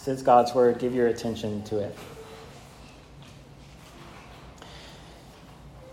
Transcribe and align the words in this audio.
This 0.00 0.16
is 0.16 0.22
God's 0.22 0.54
word. 0.54 0.78
Give 0.78 0.94
your 0.94 1.08
attention 1.08 1.62
to 1.64 1.78
it. 1.80 1.94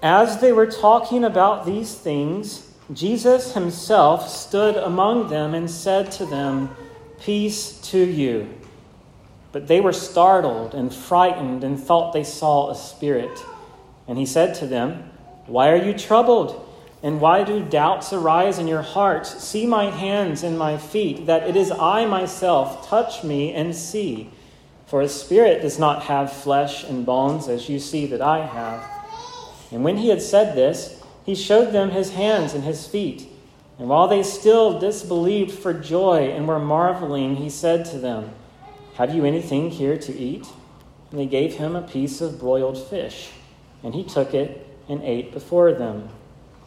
As 0.02 0.40
they 0.40 0.54
were 0.54 0.68
talking 0.68 1.26
about 1.26 1.66
these 1.66 1.94
things, 1.94 2.72
Jesus 2.94 3.54
himself 3.54 4.30
stood 4.30 4.78
among 4.78 5.30
them 5.30 5.54
and 5.54 5.70
said 5.70 6.10
to 6.14 6.26
them, 6.26 6.70
Peace 7.20 7.82
to 7.92 8.00
you. 8.00 8.48
But 9.52 9.68
they 9.68 9.82
were 9.82 9.92
startled 9.92 10.74
and 10.74 10.94
frightened 10.94 11.66
and 11.66 11.78
thought 11.78 12.14
they 12.14 12.24
saw 12.24 12.70
a 12.70 12.76
spirit. 12.76 13.44
And 14.08 14.18
he 14.18 14.26
said 14.26 14.56
to 14.56 14.68
them, 14.68 15.12
Why 15.48 15.70
are 15.70 15.84
you 15.84 15.94
troubled? 15.94 16.67
And 17.04 17.22
why 17.22 17.44
do 17.44 17.64
doubts 17.64 18.12
arise 18.12 18.58
in 18.58 18.68
your 18.68 18.82
hearts? 18.82 19.44
See 19.44 19.68
my 19.68 19.86
hands 19.86 20.44
and 20.44 20.58
my 20.58 20.78
feet, 20.78 21.28
that 21.28 21.48
it 21.48 21.56
is 21.56 21.72
I 21.72 22.06
myself. 22.06 22.88
Touch 22.88 23.24
me 23.24 23.54
and 23.54 23.76
see. 23.76 24.32
For 24.88 25.02
a 25.02 25.10
spirit 25.10 25.62
does 25.62 25.78
not 25.78 26.04
have 26.04 26.32
flesh 26.32 26.84
and 26.84 27.06
bones, 27.06 27.48
as 27.48 27.70
you 27.70 27.80
see 27.80 28.08
that 28.08 28.22
I 28.22 28.46
have. 28.46 28.84
And 29.72 29.84
when 29.84 29.98
he 29.98 30.10
had 30.10 30.22
said 30.22 30.56
this, 30.56 31.04
he 31.26 31.36
showed 31.36 31.72
them 31.72 31.92
his 31.92 32.14
hands 32.14 32.54
and 32.54 32.64
his 32.64 32.88
feet. 32.88 33.28
And 33.78 33.90
while 33.90 34.08
they 34.08 34.24
still 34.24 34.80
disbelieved 34.80 35.52
for 35.52 35.74
joy 35.74 36.32
and 36.32 36.48
were 36.48 36.60
marveling, 36.60 37.36
he 37.36 37.50
said 37.50 37.86
to 37.88 38.00
them, 38.00 38.32
Have 38.96 39.14
you 39.14 39.24
anything 39.26 39.70
here 39.70 39.98
to 39.98 40.18
eat? 40.18 40.48
And 41.12 41.20
they 41.20 41.26
gave 41.28 41.56
him 41.56 41.76
a 41.76 41.82
piece 41.82 42.22
of 42.22 42.40
broiled 42.40 42.78
fish, 42.78 43.30
and 43.84 43.94
he 43.94 44.04
took 44.04 44.34
it 44.34 44.66
and 44.90 45.04
ate 45.04 45.32
before 45.32 45.74
them. 45.74 46.10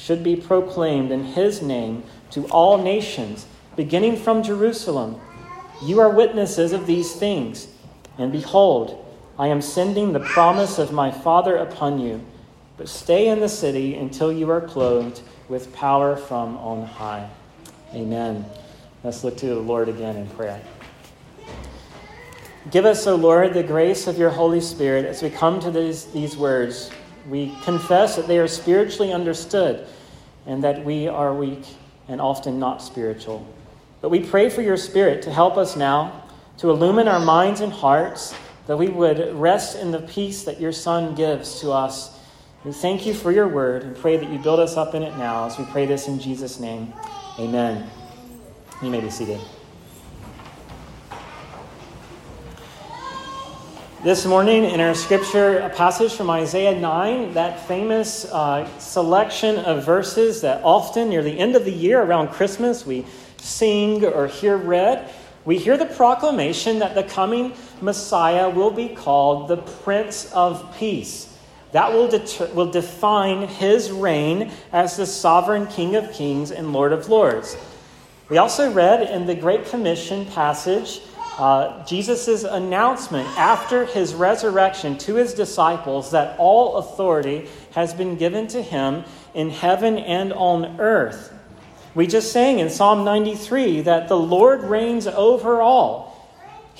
should 0.00 0.24
be 0.24 0.34
proclaimed 0.34 1.12
in 1.12 1.24
his 1.24 1.60
name 1.60 2.02
to 2.30 2.46
all 2.46 2.78
nations, 2.78 3.46
beginning 3.76 4.16
from 4.16 4.42
Jerusalem. 4.42 5.20
You 5.82 6.00
are 6.00 6.08
witnesses 6.08 6.72
of 6.72 6.86
these 6.86 7.14
things. 7.14 7.68
And 8.16 8.32
behold, 8.32 9.06
I 9.38 9.48
am 9.48 9.60
sending 9.60 10.12
the 10.12 10.20
promise 10.20 10.78
of 10.78 10.90
my 10.90 11.10
Father 11.10 11.56
upon 11.56 11.98
you. 11.98 12.24
But 12.78 12.88
stay 12.88 13.28
in 13.28 13.40
the 13.40 13.48
city 13.48 13.94
until 13.94 14.32
you 14.32 14.50
are 14.50 14.62
clothed 14.62 15.20
with 15.50 15.74
power 15.74 16.16
from 16.16 16.56
on 16.56 16.86
high. 16.86 17.28
Amen. 17.92 18.46
Let's 19.04 19.22
look 19.22 19.36
to 19.38 19.46
the 19.46 19.60
Lord 19.60 19.90
again 19.90 20.16
in 20.16 20.26
prayer. 20.28 20.62
Give 22.70 22.86
us, 22.86 23.06
O 23.06 23.16
Lord, 23.16 23.52
the 23.52 23.62
grace 23.62 24.06
of 24.06 24.16
your 24.16 24.30
Holy 24.30 24.60
Spirit 24.60 25.04
as 25.04 25.22
we 25.22 25.28
come 25.28 25.60
to 25.60 25.70
these, 25.70 26.06
these 26.06 26.36
words. 26.36 26.90
We 27.28 27.54
confess 27.62 28.16
that 28.16 28.26
they 28.26 28.38
are 28.38 28.48
spiritually 28.48 29.12
understood 29.12 29.86
and 30.46 30.64
that 30.64 30.84
we 30.84 31.08
are 31.08 31.34
weak 31.34 31.64
and 32.08 32.20
often 32.20 32.58
not 32.58 32.82
spiritual. 32.82 33.46
But 34.00 34.08
we 34.08 34.20
pray 34.20 34.48
for 34.48 34.62
your 34.62 34.76
Spirit 34.76 35.22
to 35.22 35.32
help 35.32 35.56
us 35.56 35.76
now, 35.76 36.24
to 36.58 36.70
illumine 36.70 37.08
our 37.08 37.20
minds 37.20 37.60
and 37.60 37.72
hearts, 37.72 38.34
that 38.66 38.76
we 38.76 38.88
would 38.88 39.34
rest 39.34 39.76
in 39.76 39.90
the 39.90 40.00
peace 40.00 40.44
that 40.44 40.60
your 40.60 40.72
Son 40.72 41.14
gives 41.14 41.60
to 41.60 41.70
us 41.70 42.20
we 42.64 42.72
thank 42.72 43.06
you 43.06 43.14
for 43.14 43.32
your 43.32 43.48
word 43.48 43.84
and 43.84 43.96
pray 43.96 44.18
that 44.18 44.28
you 44.28 44.38
build 44.38 44.60
us 44.60 44.76
up 44.76 44.94
in 44.94 45.02
it 45.02 45.16
now 45.16 45.46
as 45.46 45.58
we 45.58 45.64
pray 45.64 45.86
this 45.86 46.08
in 46.08 46.20
Jesus' 46.20 46.60
name. 46.60 46.92
Amen. 47.38 47.88
You 48.82 48.90
may 48.90 49.00
be 49.00 49.08
seated. 49.08 49.40
This 54.02 54.24
morning 54.24 54.64
in 54.64 54.80
our 54.80 54.94
scripture, 54.94 55.58
a 55.58 55.68
passage 55.68 56.14
from 56.14 56.30
Isaiah 56.30 56.74
9, 56.80 57.34
that 57.34 57.68
famous 57.68 58.24
uh, 58.24 58.66
selection 58.78 59.58
of 59.58 59.84
verses 59.84 60.40
that 60.40 60.64
often 60.64 61.10
near 61.10 61.22
the 61.22 61.38
end 61.38 61.54
of 61.54 61.66
the 61.66 61.70
year 61.70 62.00
around 62.00 62.28
Christmas 62.28 62.86
we 62.86 63.04
sing 63.36 64.02
or 64.02 64.26
hear 64.26 64.56
read, 64.56 65.12
we 65.44 65.58
hear 65.58 65.76
the 65.76 65.84
proclamation 65.84 66.78
that 66.78 66.94
the 66.94 67.02
coming 67.02 67.52
Messiah 67.82 68.48
will 68.48 68.70
be 68.70 68.88
called 68.88 69.48
the 69.48 69.58
Prince 69.58 70.32
of 70.32 70.74
Peace. 70.78 71.36
That 71.72 71.92
will, 71.92 72.08
deter, 72.08 72.46
will 72.54 72.70
define 72.70 73.48
his 73.48 73.90
reign 73.90 74.50
as 74.72 74.96
the 74.96 75.04
sovereign 75.04 75.66
King 75.66 75.96
of 75.96 76.10
kings 76.10 76.50
and 76.50 76.72
Lord 76.72 76.94
of 76.94 77.10
lords. 77.10 77.54
We 78.30 78.38
also 78.38 78.72
read 78.72 79.10
in 79.10 79.26
the 79.26 79.34
Great 79.34 79.66
Commission 79.66 80.24
passage 80.24 81.02
uh, 81.40 81.82
Jesus' 81.86 82.44
announcement 82.44 83.26
after 83.38 83.86
his 83.86 84.14
resurrection 84.14 84.98
to 84.98 85.14
his 85.14 85.32
disciples 85.32 86.10
that 86.10 86.38
all 86.38 86.76
authority 86.76 87.48
has 87.72 87.94
been 87.94 88.16
given 88.16 88.46
to 88.48 88.60
him 88.60 89.04
in 89.32 89.48
heaven 89.48 89.96
and 89.96 90.34
on 90.34 90.78
earth. 90.78 91.32
We 91.94 92.06
just 92.06 92.30
sang 92.30 92.58
in 92.58 92.68
Psalm 92.68 93.04
93 93.04 93.80
that 93.82 94.08
the 94.08 94.18
Lord 94.18 94.64
reigns 94.64 95.06
over 95.06 95.62
all. 95.62 96.09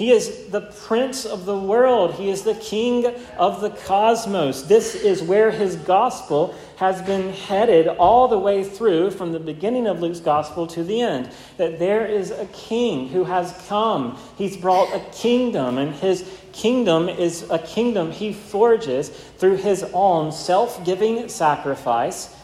He 0.00 0.12
is 0.12 0.47
the 0.47 0.62
prince 0.62 1.27
of 1.27 1.44
the 1.44 1.59
world. 1.59 2.15
He 2.15 2.31
is 2.31 2.41
the 2.41 2.55
king 2.55 3.05
of 3.37 3.61
the 3.61 3.69
cosmos. 3.69 4.62
This 4.62 4.94
is 4.94 5.22
where 5.22 5.50
his 5.50 5.77
gospel 5.77 6.55
has 6.77 7.03
been 7.03 7.34
headed 7.34 7.87
all 7.87 8.27
the 8.27 8.39
way 8.39 8.65
through 8.65 9.10
from 9.10 9.33
the 9.33 9.39
beginning 9.39 9.87
of 9.87 10.00
Luke's 10.00 10.21
gospel 10.21 10.66
to 10.69 10.83
the 10.83 11.03
end. 11.03 11.31
That 11.59 11.78
there 11.78 12.06
is 12.06 12.31
a 12.31 12.47
king 12.47 13.09
who 13.09 13.25
has 13.25 13.53
come. 13.69 14.16
He's 14.39 14.56
brought 14.56 14.91
a 14.94 15.00
kingdom, 15.12 15.77
and 15.77 15.94
his 15.94 16.25
kingdom 16.55 17.10
is 17.10 17.43
a 17.50 17.59
kingdom 17.59 18.10
he 18.10 18.33
forges 18.33 19.10
through 19.10 19.56
his 19.56 19.83
own 19.93 20.33
self 20.33 20.83
giving 20.83 21.28
sacrifice 21.28 22.34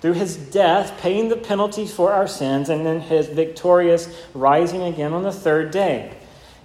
through 0.00 0.14
his 0.14 0.38
death, 0.38 0.98
paying 0.98 1.28
the 1.28 1.36
penalty 1.36 1.86
for 1.86 2.10
our 2.14 2.26
sins, 2.26 2.70
and 2.70 2.86
then 2.86 3.00
his 3.00 3.28
victorious 3.28 4.08
rising 4.32 4.80
again 4.84 5.12
on 5.12 5.22
the 5.22 5.30
third 5.30 5.70
day. 5.70 6.16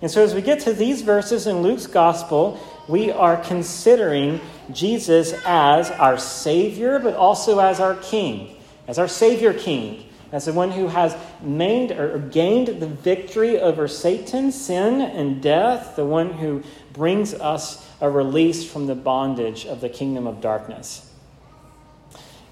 And 0.02 0.12
so, 0.12 0.24
as 0.24 0.36
we 0.36 0.42
get 0.42 0.60
to 0.62 0.74
these 0.74 1.02
verses 1.02 1.48
in 1.48 1.64
Luke's 1.64 1.88
gospel, 1.88 2.60
we 2.88 3.12
are 3.12 3.38
considering 3.38 4.40
Jesus 4.72 5.34
as 5.46 5.90
our 5.92 6.18
Savior, 6.18 7.00
but 7.00 7.16
also 7.16 7.60
as 7.60 7.80
our 7.80 7.96
King, 7.96 8.56
as 8.88 9.00
our 9.00 9.08
Savior 9.08 9.54
King, 9.54 10.08
as 10.32 10.46
the 10.46 10.54
one 10.54 10.72
who 10.72 10.88
has 10.88 11.16
or 11.44 12.20
gained 12.32 12.68
the 12.68 12.88
victory 12.88 13.60
over 13.60 13.88
Satan, 13.88 14.52
sin, 14.52 15.02
and 15.02 15.42
death, 15.42 15.96
the 15.96 16.06
one 16.06 16.34
who 16.34 16.64
brings 16.94 17.34
us 17.34 17.88
a 18.02 18.10
release 18.10 18.70
from 18.70 18.88
the 18.88 18.96
bondage 18.96 19.66
of 19.66 19.82
the 19.82 19.90
kingdom 19.90 20.28
of 20.28 20.42
darkness. 20.42 21.12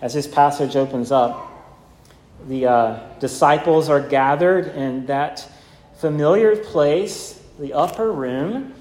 As 0.02 0.14
this 0.14 0.28
passage 0.28 0.76
opens 0.76 1.12
up, 1.12 1.52
the 2.48 2.68
uh, 2.68 3.00
disciples 3.20 3.90
are 3.90 4.02
gathered 4.02 4.68
in 4.68 5.06
that 5.08 5.48
familiar 5.98 6.56
place, 6.56 7.35
the 7.60 7.74
upper 7.74 8.12
room. 8.12 8.74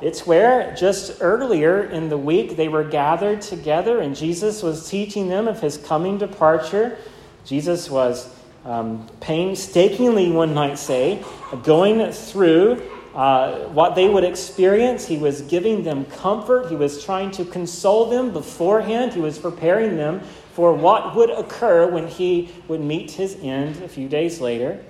It's 0.00 0.26
where 0.26 0.74
just 0.74 1.18
earlier 1.20 1.84
in 1.84 2.08
the 2.08 2.18
week 2.18 2.56
they 2.56 2.68
were 2.68 2.84
gathered 2.84 3.40
together 3.40 4.00
and 4.00 4.16
Jesus 4.16 4.62
was 4.62 4.88
teaching 4.88 5.28
them 5.28 5.46
of 5.46 5.60
his 5.60 5.76
coming 5.76 6.18
departure. 6.18 6.98
Jesus 7.44 7.88
was 7.88 8.34
um, 8.64 9.06
painstakingly, 9.20 10.30
one 10.30 10.52
might 10.52 10.78
say, 10.78 11.24
going 11.62 12.10
through 12.10 12.82
uh, 13.14 13.60
what 13.68 13.94
they 13.94 14.08
would 14.08 14.24
experience. 14.24 15.06
He 15.06 15.16
was 15.16 15.40
giving 15.42 15.84
them 15.84 16.04
comfort. 16.06 16.68
He 16.68 16.76
was 16.76 17.02
trying 17.02 17.30
to 17.32 17.44
console 17.44 18.10
them 18.10 18.32
beforehand. 18.32 19.14
He 19.14 19.20
was 19.20 19.38
preparing 19.38 19.96
them 19.96 20.20
for 20.52 20.74
what 20.74 21.14
would 21.14 21.30
occur 21.30 21.88
when 21.88 22.08
he 22.08 22.52
would 22.66 22.80
meet 22.80 23.12
his 23.12 23.38
end 23.40 23.82
a 23.82 23.88
few 23.88 24.08
days 24.08 24.40
later. 24.40 24.84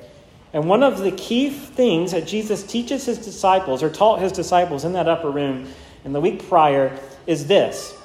And 0.52 0.68
one 0.68 0.82
of 0.82 0.98
the 0.98 1.10
key 1.10 1.50
things 1.50 2.12
that 2.12 2.26
Jesus 2.26 2.62
teaches 2.62 3.04
his 3.04 3.18
disciples, 3.18 3.82
or 3.82 3.90
taught 3.90 4.20
his 4.20 4.32
disciples 4.32 4.84
in 4.84 4.92
that 4.92 5.08
upper 5.08 5.30
room 5.30 5.66
in 6.04 6.12
the 6.12 6.20
week 6.20 6.48
prior, 6.48 6.98
is 7.26 7.46
this. 7.46 7.96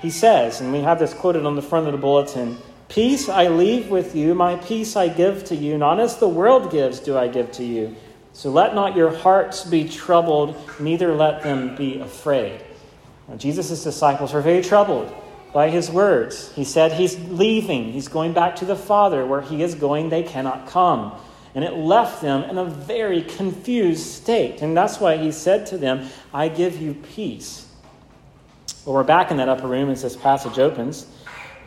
He 0.00 0.10
says, 0.10 0.60
and 0.60 0.72
we 0.72 0.80
have 0.80 0.98
this 0.98 1.14
quoted 1.14 1.46
on 1.46 1.54
the 1.54 1.62
front 1.62 1.86
of 1.86 1.92
the 1.92 1.98
bulletin 1.98 2.58
Peace 2.88 3.30
I 3.30 3.48
leave 3.48 3.88
with 3.88 4.14
you, 4.14 4.34
my 4.34 4.56
peace 4.56 4.96
I 4.96 5.08
give 5.08 5.44
to 5.44 5.56
you, 5.56 5.78
not 5.78 5.98
as 5.98 6.18
the 6.18 6.28
world 6.28 6.70
gives 6.70 7.00
do 7.00 7.16
I 7.16 7.28
give 7.28 7.50
to 7.52 7.64
you. 7.64 7.96
So 8.34 8.50
let 8.50 8.74
not 8.74 8.96
your 8.96 9.14
hearts 9.14 9.64
be 9.64 9.88
troubled, 9.88 10.56
neither 10.78 11.14
let 11.14 11.42
them 11.42 11.74
be 11.74 12.00
afraid. 12.00 12.60
Jesus' 13.36 13.82
disciples 13.82 14.34
were 14.34 14.42
very 14.42 14.62
troubled 14.62 15.10
by 15.52 15.70
his 15.70 15.90
words. 15.90 16.52
He 16.52 16.64
said 16.64 16.92
he's 16.92 17.18
leaving, 17.18 17.92
he's 17.92 18.08
going 18.08 18.32
back 18.32 18.56
to 18.56 18.64
the 18.64 18.76
Father. 18.76 19.24
Where 19.24 19.40
he 19.40 19.62
is 19.62 19.74
going, 19.74 20.08
they 20.08 20.22
cannot 20.22 20.66
come. 20.66 21.12
And 21.54 21.64
it 21.64 21.74
left 21.74 22.22
them 22.22 22.44
in 22.44 22.56
a 22.56 22.64
very 22.64 23.22
confused 23.22 24.06
state. 24.06 24.62
And 24.62 24.76
that's 24.76 25.00
why 25.00 25.16
he 25.18 25.30
said 25.30 25.66
to 25.66 25.78
them, 25.78 26.08
I 26.32 26.48
give 26.48 26.80
you 26.80 26.94
peace. 26.94 27.68
Well, 28.84 28.94
we're 28.94 29.04
back 29.04 29.30
in 29.30 29.36
that 29.36 29.48
upper 29.48 29.68
room 29.68 29.90
as 29.90 30.02
this 30.02 30.16
passage 30.16 30.58
opens. 30.58 31.06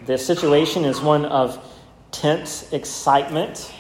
The 0.06 0.18
situation 0.18 0.86
is 0.86 1.00
one 1.02 1.26
of 1.26 1.64
tense 2.12 2.72
excitement. 2.74 3.74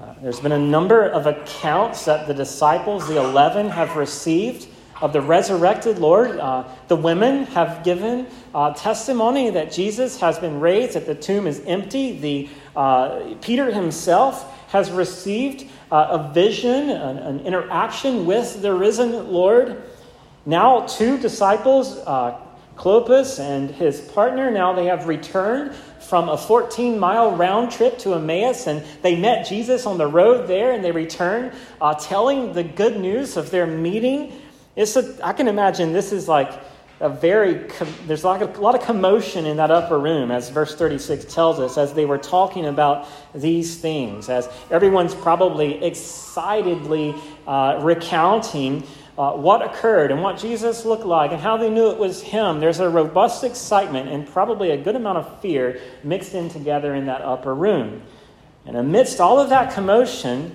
Uh, 0.00 0.14
there's 0.22 0.40
been 0.40 0.52
a 0.52 0.58
number 0.58 1.08
of 1.08 1.26
accounts 1.26 2.04
that 2.04 2.26
the 2.26 2.34
disciples, 2.34 3.08
the 3.08 3.18
11, 3.18 3.68
have 3.68 3.96
received 3.96 4.68
of 5.00 5.12
the 5.12 5.20
resurrected 5.20 5.98
Lord. 5.98 6.38
Uh, 6.38 6.64
the 6.88 6.96
women 6.96 7.44
have 7.46 7.84
given 7.84 8.26
uh, 8.54 8.72
testimony 8.74 9.50
that 9.50 9.70
Jesus 9.72 10.20
has 10.20 10.38
been 10.38 10.60
raised, 10.60 10.94
that 10.94 11.06
the 11.06 11.14
tomb 11.14 11.46
is 11.46 11.60
empty. 11.66 12.18
The, 12.18 12.48
uh, 12.74 13.34
Peter 13.40 13.72
himself 13.72 14.52
has 14.76 14.90
received 14.90 15.64
uh, 15.90 16.08
a 16.10 16.32
vision, 16.34 16.90
an, 16.90 17.16
an, 17.16 17.40
interaction 17.40 18.26
with 18.26 18.60
the 18.60 18.74
risen 18.74 19.32
Lord. 19.32 19.82
Now, 20.44 20.86
two 20.86 21.16
disciples, 21.16 21.96
uh, 22.06 22.38
Clopas 22.76 23.40
and 23.40 23.70
his 23.70 24.02
partner, 24.02 24.50
now 24.50 24.74
they 24.74 24.84
have 24.84 25.08
returned 25.08 25.74
from 25.98 26.28
a 26.28 26.36
14 26.36 26.98
mile 26.98 27.34
round 27.34 27.72
trip 27.72 27.98
to 28.00 28.14
Emmaus, 28.14 28.66
and 28.66 28.84
they 29.00 29.16
met 29.16 29.46
Jesus 29.46 29.86
on 29.86 29.96
the 29.96 30.06
road 30.06 30.46
there, 30.46 30.72
and 30.72 30.84
they 30.84 30.92
returned 30.92 31.52
uh, 31.80 31.94
telling 31.94 32.52
the 32.52 32.62
good 32.62 33.00
news 33.00 33.38
of 33.38 33.50
their 33.50 33.66
meeting. 33.66 34.30
It's 34.76 34.94
a, 34.96 35.18
I 35.24 35.32
can 35.32 35.48
imagine 35.48 35.94
this 35.94 36.12
is 36.12 36.28
like 36.28 36.52
a 37.00 37.10
very, 37.10 37.68
there's 38.06 38.24
a, 38.24 38.28
a 38.28 38.60
lot 38.60 38.74
of 38.74 38.82
commotion 38.82 39.44
in 39.44 39.58
that 39.58 39.70
upper 39.70 39.98
room, 39.98 40.30
as 40.30 40.48
verse 40.48 40.74
36 40.74 41.26
tells 41.26 41.60
us, 41.60 41.76
as 41.76 41.92
they 41.92 42.06
were 42.06 42.18
talking 42.18 42.66
about 42.66 43.06
these 43.34 43.76
things, 43.76 44.28
as 44.28 44.48
everyone's 44.70 45.14
probably 45.14 45.84
excitedly 45.84 47.14
uh, 47.46 47.78
recounting 47.82 48.82
uh, 49.18 49.32
what 49.32 49.62
occurred 49.62 50.10
and 50.10 50.22
what 50.22 50.38
Jesus 50.38 50.84
looked 50.84 51.04
like 51.04 51.32
and 51.32 51.40
how 51.40 51.56
they 51.56 51.70
knew 51.70 51.90
it 51.90 51.98
was 51.98 52.22
him. 52.22 52.60
There's 52.60 52.80
a 52.80 52.88
robust 52.88 53.44
excitement 53.44 54.08
and 54.08 54.26
probably 54.26 54.70
a 54.70 54.76
good 54.76 54.96
amount 54.96 55.18
of 55.18 55.40
fear 55.40 55.80
mixed 56.02 56.34
in 56.34 56.48
together 56.48 56.94
in 56.94 57.06
that 57.06 57.22
upper 57.22 57.54
room. 57.54 58.02
And 58.66 58.76
amidst 58.76 59.20
all 59.20 59.38
of 59.38 59.50
that 59.50 59.72
commotion, 59.72 60.54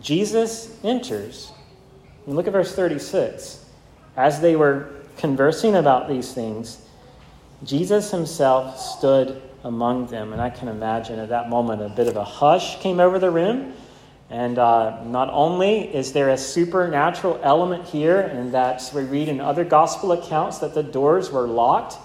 Jesus 0.00 0.78
enters. 0.84 1.50
And 2.26 2.36
look 2.36 2.46
at 2.46 2.52
verse 2.52 2.74
36. 2.74 3.64
As 4.16 4.40
they 4.40 4.56
were 4.56 4.95
conversing 5.16 5.74
about 5.74 6.08
these 6.08 6.32
things, 6.32 6.82
Jesus 7.64 8.10
himself 8.10 8.78
stood 8.78 9.42
among 9.64 10.06
them. 10.06 10.32
And 10.32 10.40
I 10.40 10.50
can 10.50 10.68
imagine 10.68 11.18
at 11.18 11.30
that 11.30 11.48
moment 11.48 11.82
a 11.82 11.88
bit 11.88 12.08
of 12.08 12.16
a 12.16 12.24
hush 12.24 12.80
came 12.80 13.00
over 13.00 13.18
the 13.18 13.30
room. 13.30 13.74
And 14.28 14.58
uh, 14.58 15.04
not 15.04 15.30
only 15.30 15.94
is 15.94 16.12
there 16.12 16.30
a 16.30 16.38
supernatural 16.38 17.40
element 17.42 17.84
here, 17.84 18.20
and 18.20 18.52
that 18.54 18.90
we 18.94 19.02
read 19.02 19.28
in 19.28 19.40
other 19.40 19.64
gospel 19.64 20.12
accounts 20.12 20.58
that 20.58 20.74
the 20.74 20.82
doors 20.82 21.30
were 21.30 21.46
locked, 21.46 21.96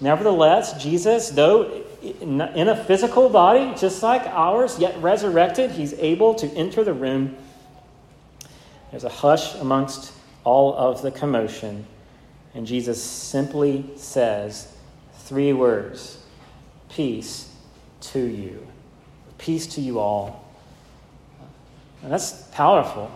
nevertheless, 0.00 0.82
Jesus, 0.82 1.30
though 1.30 1.84
in 2.02 2.40
a 2.40 2.84
physical 2.84 3.28
body 3.28 3.74
just 3.78 4.02
like 4.02 4.22
ours, 4.26 4.78
yet 4.78 5.00
resurrected, 5.02 5.70
he's 5.70 5.92
able 5.94 6.34
to 6.34 6.48
enter 6.54 6.82
the 6.82 6.94
room. 6.94 7.36
There's 8.90 9.04
a 9.04 9.08
hush 9.08 9.54
amongst 9.56 10.12
all 10.42 10.74
of 10.74 11.02
the 11.02 11.10
commotion. 11.10 11.86
And 12.54 12.66
Jesus 12.66 13.02
simply 13.02 13.84
says 13.96 14.72
three 15.14 15.52
words 15.52 16.18
Peace 16.88 17.48
to 18.00 18.20
you. 18.20 18.66
Peace 19.38 19.66
to 19.68 19.80
you 19.80 20.00
all. 20.00 20.44
And 22.02 22.12
that's 22.12 22.42
powerful. 22.52 23.10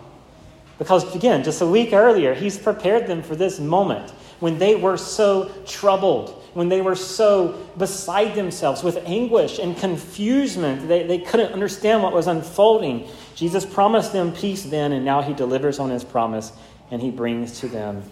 Because, 0.79 1.15
again, 1.15 1.45
just 1.45 1.61
a 1.61 1.67
week 1.67 1.93
earlier, 1.93 2.35
he's 2.35 2.59
prepared 2.59 3.07
them 3.07 3.23
for 3.23 3.37
this 3.37 3.59
moment 3.59 4.11
when 4.41 4.59
they 4.59 4.75
were 4.75 4.97
so 4.97 5.51
troubled, 5.67 6.31
when 6.53 6.69
they 6.69 6.81
were 6.81 6.97
so 6.97 7.53
beside 7.79 8.35
themselves 8.35 8.83
with 8.83 8.97
anguish 9.07 9.59
and 9.59 9.77
confusion. 9.77 10.87
They, 10.87 11.05
they 11.05 11.19
couldn't 11.19 11.53
understand 11.53 12.03
what 12.03 12.13
was 12.13 12.27
unfolding. 12.27 13.09
Jesus 13.35 13.65
promised 13.65 14.13
them 14.13 14.33
peace 14.33 14.65
then, 14.65 14.93
and 14.93 15.05
now 15.05 15.23
he 15.23 15.33
delivers 15.33 15.79
on 15.79 15.91
his 15.91 16.05
promise 16.05 16.53
and 16.91 17.01
he 17.01 17.11
brings 17.11 17.61
to 17.61 17.69
them 17.69 18.03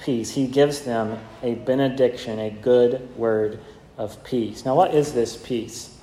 peace. 0.00 0.30
He 0.30 0.46
gives 0.46 0.82
them 0.82 1.18
a 1.42 1.54
benediction, 1.54 2.38
a 2.38 2.50
good 2.50 3.16
word 3.16 3.60
of 3.96 4.22
peace. 4.24 4.64
Now, 4.64 4.74
what 4.74 4.94
is 4.94 5.12
this 5.12 5.36
peace? 5.36 5.96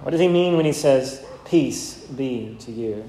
What 0.00 0.10
does 0.10 0.20
he 0.20 0.28
mean 0.28 0.56
when 0.56 0.66
he 0.66 0.72
says, 0.72 1.24
Peace 1.44 1.94
be 1.94 2.56
to 2.60 2.70
you? 2.70 3.08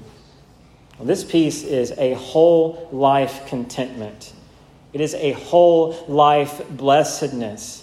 Well, 0.98 1.06
this 1.06 1.24
peace 1.24 1.62
is 1.62 1.92
a 1.92 2.14
whole 2.14 2.88
life 2.92 3.46
contentment, 3.46 4.32
it 4.92 5.00
is 5.00 5.14
a 5.14 5.32
whole 5.32 6.04
life 6.08 6.62
blessedness. 6.70 7.82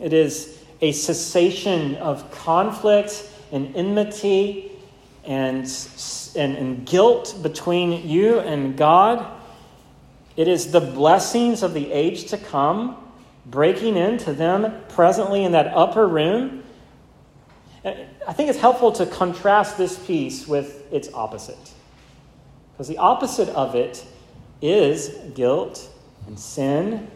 It 0.00 0.12
is 0.12 0.58
a 0.80 0.92
cessation 0.92 1.94
of 1.96 2.30
conflict 2.32 3.28
and 3.52 3.76
enmity 3.76 4.72
and, 5.24 5.64
and, 6.34 6.56
and 6.56 6.86
guilt 6.86 7.38
between 7.42 8.08
you 8.08 8.40
and 8.40 8.76
God. 8.76 9.41
It 10.36 10.48
is 10.48 10.72
the 10.72 10.80
blessings 10.80 11.62
of 11.62 11.74
the 11.74 11.92
age 11.92 12.26
to 12.26 12.38
come 12.38 12.96
breaking 13.46 13.96
into 13.96 14.32
them 14.32 14.82
presently 14.88 15.44
in 15.44 15.52
that 15.52 15.66
upper 15.68 16.06
room. 16.06 16.62
I 17.84 18.32
think 18.32 18.48
it's 18.48 18.60
helpful 18.60 18.92
to 18.92 19.06
contrast 19.06 19.76
this 19.76 19.98
peace 20.06 20.46
with 20.46 20.90
its 20.92 21.12
opposite. 21.12 21.72
Because 22.72 22.88
the 22.88 22.98
opposite 22.98 23.48
of 23.50 23.74
it 23.74 24.04
is 24.62 25.08
guilt 25.34 25.90
and 26.26 26.38
sin 26.38 27.10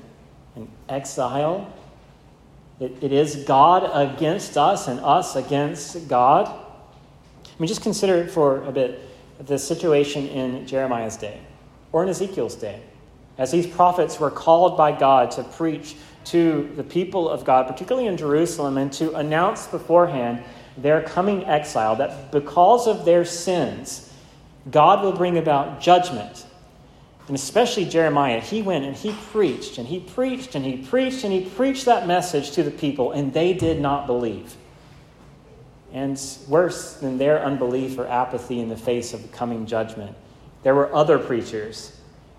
and 0.56 0.68
exile. 0.88 1.72
It, 2.80 3.02
it 3.02 3.12
is 3.12 3.44
God 3.44 3.88
against 3.94 4.58
us 4.58 4.88
and 4.88 5.00
us 5.00 5.36
against 5.36 6.08
God. 6.08 6.48
I 6.48 7.60
mean, 7.60 7.68
just 7.68 7.82
consider 7.82 8.26
for 8.26 8.62
a 8.64 8.72
bit 8.72 9.00
the 9.38 9.58
situation 9.58 10.26
in 10.28 10.66
Jeremiah's 10.66 11.16
day 11.16 11.40
or 11.92 12.02
in 12.02 12.08
Ezekiel's 12.08 12.56
day 12.56 12.82
as 13.38 13.50
these 13.50 13.66
prophets 13.66 14.18
were 14.18 14.30
called 14.30 14.76
by 14.76 14.92
God 14.92 15.30
to 15.32 15.44
preach 15.44 15.96
to 16.26 16.72
the 16.76 16.82
people 16.82 17.28
of 17.28 17.44
God, 17.44 17.68
particularly 17.68 18.08
in 18.08 18.16
Jerusalem, 18.16 18.78
and 18.78 18.92
to 18.94 19.14
announce 19.14 19.66
beforehand 19.66 20.42
their 20.76 21.02
coming 21.02 21.44
exile, 21.44 21.96
that 21.96 22.32
because 22.32 22.86
of 22.86 23.04
their 23.04 23.24
sins, 23.24 24.12
God 24.70 25.04
will 25.04 25.12
bring 25.12 25.38
about 25.38 25.80
judgment. 25.80 26.46
And 27.28 27.36
especially 27.36 27.84
Jeremiah, 27.84 28.40
he 28.40 28.62
went 28.62 28.84
and 28.84 28.96
he 28.96 29.12
preached 29.30 29.78
and 29.78 29.86
he 29.86 30.00
preached 30.00 30.54
and 30.54 30.64
he 30.64 30.76
preached 30.76 31.25
and 31.25 31.32
he 31.32 31.44
preached 31.44 31.84
that 31.87 32.06
message 32.06 32.52
to 32.52 32.62
the 32.62 32.70
people, 32.70 33.12
and 33.12 33.32
they 33.32 33.52
did 33.52 33.80
not 33.80 34.06
believe. 34.06 34.54
And 35.92 36.20
worse 36.49 36.94
than 36.94 37.18
their 37.18 37.44
unbelief 37.44 37.99
or 37.99 38.06
apathy 38.06 38.61
in 38.61 38.68
the 38.68 38.76
face 38.76 39.14
of 39.14 39.22
the 39.22 39.28
coming 39.28 39.66
judgment, 39.66 40.16
there 40.62 40.75
were 40.75 40.92
other 40.94 41.18
preachers 41.18 41.96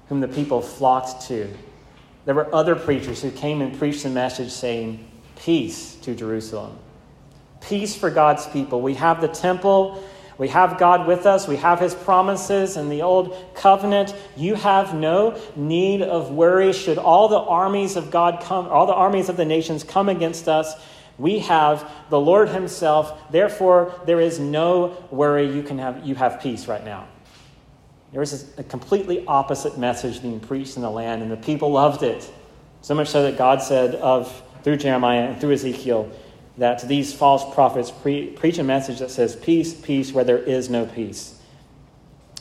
whom 0.09 0.19
the 0.19 0.27
people 0.27 0.61
flocked 0.61 1.27
to. 1.27 1.51
There 2.25 2.35
were 2.35 2.53
other 2.53 2.75
preachers 2.75 3.21
who 3.21 3.31
came 3.31 3.61
and 3.61 3.77
preached 3.77 4.03
the 4.03 4.09
message 4.09 4.51
saying, 4.51 5.07
Peace 5.37 5.95
to 6.01 6.15
Jerusalem. 6.15 6.77
Peace 7.61 7.95
for 7.95 8.09
God's 8.09 8.45
people. 8.47 8.81
We 8.81 8.95
have 8.95 9.21
the 9.21 9.27
temple. 9.27 10.03
We 10.37 10.49
have 10.49 10.77
God 10.77 11.07
with 11.07 11.25
us. 11.25 11.47
We 11.47 11.55
have 11.57 11.79
his 11.79 11.95
promises 11.95 12.77
in 12.77 12.89
the 12.89 13.01
old 13.01 13.35
covenant. 13.55 14.15
You 14.35 14.55
have 14.55 14.93
no 14.93 15.39
need 15.55 16.01
of 16.01 16.31
worry. 16.31 16.73
Should 16.73 16.97
all 16.97 17.27
the 17.27 17.39
armies 17.39 17.95
of 17.95 18.11
God 18.11 18.43
come, 18.43 18.67
all 18.67 18.85
the 18.85 18.93
armies 18.93 19.29
of 19.29 19.37
the 19.37 19.45
nations 19.45 19.83
come 19.83 20.09
against 20.09 20.47
us, 20.47 20.73
we 21.17 21.39
have 21.39 21.89
the 22.09 22.19
Lord 22.19 22.49
himself. 22.49 23.31
Therefore, 23.31 23.93
there 24.05 24.21
is 24.21 24.39
no 24.39 25.03
worry. 25.09 25.51
You 25.51 25.63
can 25.63 25.79
have 25.79 26.05
you 26.05 26.13
have 26.15 26.39
peace 26.39 26.67
right 26.67 26.85
now. 26.85 27.07
There 28.17 28.21
was 28.21 28.47
a 28.57 28.63
completely 28.63 29.23
opposite 29.27 29.77
message 29.77 30.23
being 30.23 30.39
preached 30.39 30.75
in 30.75 30.81
the 30.81 30.89
land, 30.89 31.21
and 31.21 31.29
the 31.29 31.37
people 31.37 31.71
loved 31.71 32.01
it. 32.01 32.27
So 32.81 32.95
much 32.95 33.09
so 33.09 33.21
that 33.21 33.37
God 33.37 33.61
said 33.61 33.93
of 33.93 34.41
through 34.63 34.77
Jeremiah 34.77 35.29
and 35.29 35.39
through 35.39 35.51
Ezekiel 35.51 36.09
that 36.57 36.87
these 36.87 37.13
false 37.13 37.45
prophets 37.53 37.91
pre- 37.91 38.31
preach 38.31 38.57
a 38.57 38.63
message 38.63 38.97
that 38.97 39.11
says 39.11 39.35
peace, 39.35 39.75
peace, 39.75 40.13
where 40.13 40.23
there 40.23 40.39
is 40.39 40.67
no 40.67 40.87
peace. 40.87 41.39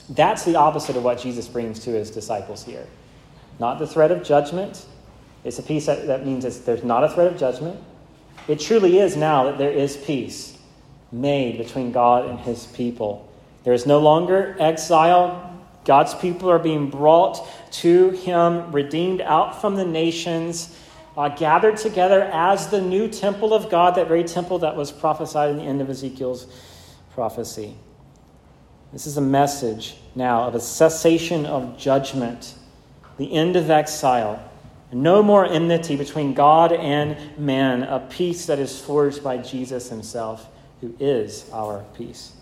That's 0.08 0.46
the 0.46 0.56
opposite 0.56 0.96
of 0.96 1.04
what 1.04 1.18
Jesus 1.18 1.46
brings 1.46 1.80
to 1.80 1.90
his 1.90 2.10
disciples 2.10 2.64
here. 2.64 2.86
Not 3.58 3.78
the 3.78 3.86
threat 3.86 4.10
of 4.10 4.24
judgment. 4.24 4.86
It's 5.44 5.58
a 5.58 5.62
peace 5.62 5.84
that, 5.84 6.06
that 6.06 6.24
means 6.24 6.58
there's 6.60 6.84
not 6.84 7.04
a 7.04 7.10
threat 7.10 7.26
of 7.26 7.38
judgment. 7.38 7.78
It 8.48 8.60
truly 8.60 8.98
is 8.98 9.14
now 9.14 9.44
that 9.44 9.58
there 9.58 9.72
is 9.72 9.94
peace 9.94 10.56
made 11.12 11.58
between 11.58 11.92
God 11.92 12.24
and 12.24 12.38
his 12.40 12.64
people. 12.64 13.30
There 13.64 13.74
is 13.74 13.84
no 13.84 13.98
longer 13.98 14.56
exile. 14.58 15.52
God's 15.86 16.14
people 16.14 16.50
are 16.50 16.58
being 16.58 16.90
brought 16.90 17.48
to 17.72 18.10
him, 18.10 18.72
redeemed 18.72 19.22
out 19.22 19.60
from 19.60 19.76
the 19.76 19.84
nations, 19.86 20.76
uh, 21.16 21.28
gathered 21.30 21.78
together 21.78 22.24
as 22.32 22.68
the 22.68 22.80
new 22.80 23.08
temple 23.08 23.54
of 23.54 23.70
God, 23.70 23.94
that 23.94 24.08
very 24.08 24.24
temple 24.24 24.58
that 24.58 24.76
was 24.76 24.92
prophesied 24.92 25.50
in 25.50 25.56
the 25.56 25.62
end 25.62 25.80
of 25.80 25.88
Ezekiel's 25.88 26.46
prophecy. 27.14 27.74
This 28.92 29.06
is 29.06 29.16
a 29.16 29.22
message 29.22 29.96
now 30.14 30.46
of 30.46 30.54
a 30.54 30.60
cessation 30.60 31.46
of 31.46 31.78
judgment, 31.78 32.54
the 33.16 33.32
end 33.32 33.56
of 33.56 33.70
exile, 33.70 34.42
no 34.92 35.22
more 35.22 35.44
enmity 35.44 35.96
between 35.96 36.34
God 36.34 36.72
and 36.72 37.16
man, 37.38 37.82
a 37.82 38.00
peace 38.00 38.46
that 38.46 38.58
is 38.58 38.80
forged 38.80 39.22
by 39.22 39.38
Jesus 39.38 39.88
himself, 39.88 40.48
who 40.80 40.94
is 41.00 41.48
our 41.52 41.84
peace. 41.96 42.35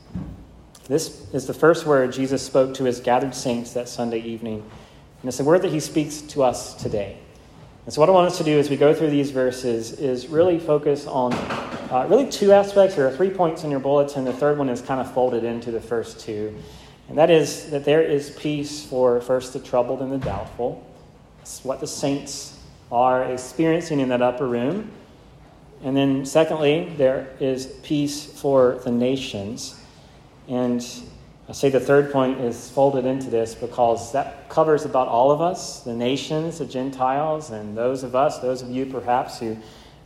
This 0.87 1.27
is 1.33 1.47
the 1.47 1.55
first 1.55 1.87
word 1.87 2.13
Jesus 2.13 2.43
spoke 2.43 2.75
to 2.75 2.85
his 2.85 3.01
gathered 3.01 3.35
saints 3.35 3.73
that 3.73 3.89
Sunday 3.89 4.21
evening. 4.21 4.63
And 5.23 5.29
it's 5.29 5.39
the 5.39 5.45
word 5.45 5.63
that 5.63 5.73
he 5.73 5.81
speaks 5.81 6.21
to 6.21 6.43
us 6.43 6.75
today. 6.75 7.17
And 7.87 7.93
so, 7.93 8.01
what 8.01 8.11
I 8.11 8.13
want 8.13 8.27
us 8.27 8.37
to 8.39 8.45
do 8.45 8.59
as 8.59 8.69
we 8.69 8.77
go 8.77 8.93
through 8.93 9.09
these 9.09 9.31
verses 9.31 9.93
is 9.93 10.27
really 10.27 10.59
focus 10.59 11.07
on 11.07 11.33
uh, 11.33 12.07
really 12.11 12.31
two 12.31 12.53
aspects. 12.53 12.97
There 12.97 13.07
are 13.07 13.17
three 13.17 13.31
points 13.31 13.65
in 13.65 13.71
your 13.71 13.81
bulletin. 13.81 14.25
The 14.25 14.33
third 14.35 14.59
one 14.59 14.69
is 14.69 14.83
kind 14.83 15.01
of 15.01 15.11
folded 15.11 15.43
into 15.43 15.71
the 15.71 15.81
first 15.81 16.21
two. 16.21 16.55
And 17.09 17.17
that 17.17 17.31
is 17.31 17.71
that 17.71 17.87
there 17.87 18.03
is 18.03 18.31
peace 18.31 18.85
for 18.85 19.23
first 19.23 19.55
the 19.55 19.61
troubled 19.61 20.03
and 20.03 20.13
the 20.13 20.19
doubtful. 20.19 20.87
It's 21.41 21.65
what 21.65 21.81
the 21.81 21.87
saints 21.87 22.59
are 22.93 23.25
experiencing 23.25 24.01
in 24.01 24.11
that 24.11 24.21
upper 24.21 24.47
room. 24.47 24.91
And 25.83 25.97
then, 25.97 26.27
secondly, 26.27 26.93
there 26.99 27.29
is 27.41 27.67
peace 27.83 28.25
for 28.25 28.81
the 28.85 28.91
nations. 28.91 29.81
And 30.49 30.85
I 31.49 31.53
say 31.53 31.69
the 31.69 31.81
third 31.81 32.11
point 32.11 32.41
is 32.41 32.71
folded 32.71 33.05
into 33.05 33.29
this 33.29 33.55
because 33.55 34.13
that 34.13 34.49
covers 34.49 34.85
about 34.85 35.09
all 35.09 35.31
of 35.31 35.41
us 35.41 35.81
the 35.81 35.95
nations, 35.95 36.59
the 36.59 36.67
Gentiles, 36.67 37.51
and 37.51 37.77
those 37.77 38.03
of 38.03 38.15
us, 38.15 38.39
those 38.39 38.63
of 38.63 38.71
you 38.71 38.87
perhaps 38.87 39.39
who 39.39 39.57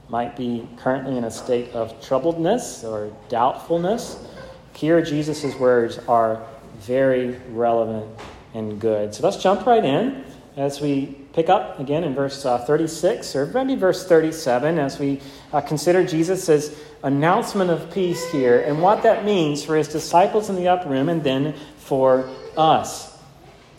might 0.09 0.37
be 0.37 0.69
currently 0.79 1.17
in 1.17 1.25
a 1.25 1.31
state 1.31 1.71
of 1.73 2.01
troubledness 2.01 2.83
or 2.83 3.15
doubtfulness. 3.29 4.27
Here, 4.75 5.03
Jesus' 5.03 5.55
words 5.57 5.99
are 6.09 6.45
very 6.79 7.37
relevant 7.51 8.09
and 8.55 8.81
good. 8.81 9.15
So 9.15 9.23
let's 9.23 9.43
jump 9.43 9.67
right 9.67 9.85
in 9.85 10.25
as 10.57 10.81
we 10.81 11.17
pick 11.39 11.49
up 11.49 11.79
again 11.79 12.03
in 12.03 12.17
verse 12.17 12.45
uh, 12.45 12.59
36 12.59 13.37
or 13.37 13.47
maybe 13.47 13.77
verse 13.77 14.05
37 14.09 14.77
as 14.77 14.99
we 14.99 15.21
uh, 15.53 15.61
consider 15.61 16.05
Jesus' 16.05 16.77
announcement 17.05 17.71
of 17.71 17.89
peace 17.93 18.29
here 18.33 18.59
and 18.63 18.83
what 18.83 19.05
that 19.05 19.25
means 19.25 19.65
for 19.65 19.77
his 19.77 19.87
disciples 19.87 20.51
in 20.51 20.57
the 20.57 20.67
upper 20.67 20.89
room 20.89 21.09
and 21.09 21.23
then 21.23 21.55
for 21.77 22.29
us. 22.57 23.17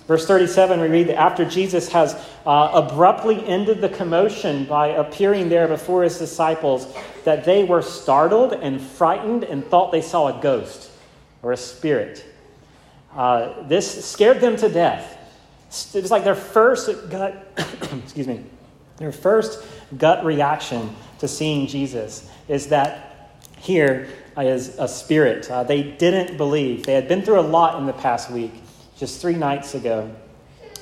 Verse 0.07 0.25
37, 0.25 0.79
we 0.79 0.87
read 0.87 1.07
that 1.07 1.19
after 1.19 1.43
Jesus 1.43 1.89
has 1.89 2.13
uh, 2.45 2.71
abruptly 2.73 3.45
ended 3.45 3.81
the 3.81 3.89
commotion 3.89 4.63
by 4.63 4.87
appearing 4.87 5.49
there 5.49 5.67
before 5.67 6.03
his 6.03 6.17
disciples, 6.17 6.87
that 7.25 7.43
they 7.43 7.65
were 7.65 7.81
startled 7.81 8.53
and 8.53 8.79
frightened 8.79 9.43
and 9.43 9.65
thought 9.65 9.91
they 9.91 10.01
saw 10.01 10.29
a 10.29 10.41
ghost 10.41 10.91
or 11.43 11.51
a 11.51 11.57
spirit. 11.57 12.25
Uh, 13.13 13.63
this 13.67 14.05
scared 14.05 14.39
them 14.39 14.55
to 14.55 14.69
death. 14.69 15.17
It 15.93 16.01
was 16.01 16.11
like 16.11 16.23
their 16.23 16.35
first 16.35 17.09
gut, 17.09 17.47
excuse 18.03 18.27
me, 18.27 18.43
their 18.97 19.11
first 19.11 19.63
gut 19.97 20.25
reaction 20.25 20.95
to 21.19 21.27
seeing 21.27 21.67
Jesus 21.67 22.29
is 22.47 22.67
that 22.67 23.37
here 23.59 24.09
is 24.37 24.77
a 24.79 24.87
spirit. 24.87 25.49
Uh, 25.49 25.63
they 25.63 25.83
didn't 25.83 26.37
believe. 26.37 26.85
They 26.85 26.93
had 26.93 27.07
been 27.07 27.21
through 27.21 27.39
a 27.39 27.41
lot 27.41 27.79
in 27.79 27.85
the 27.85 27.93
past 27.93 28.31
week, 28.31 28.53
just 28.97 29.21
three 29.21 29.35
nights 29.35 29.75
ago, 29.75 30.13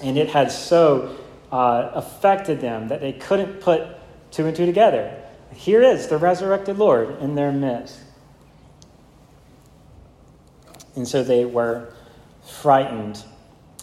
and 0.01 0.17
it 0.17 0.29
had 0.29 0.51
so 0.51 1.17
uh, 1.51 1.91
affected 1.93 2.61
them 2.61 2.87
that 2.89 3.01
they 3.01 3.13
couldn't 3.13 3.61
put 3.61 3.87
two 4.31 4.45
and 4.45 4.55
two 4.55 4.65
together. 4.65 5.23
Here 5.53 5.81
is 5.81 6.07
the 6.07 6.17
resurrected 6.17 6.77
Lord 6.77 7.19
in 7.19 7.35
their 7.35 7.51
midst. 7.51 7.99
And 10.95 11.07
so 11.07 11.23
they 11.23 11.45
were 11.45 11.93
frightened. 12.61 13.23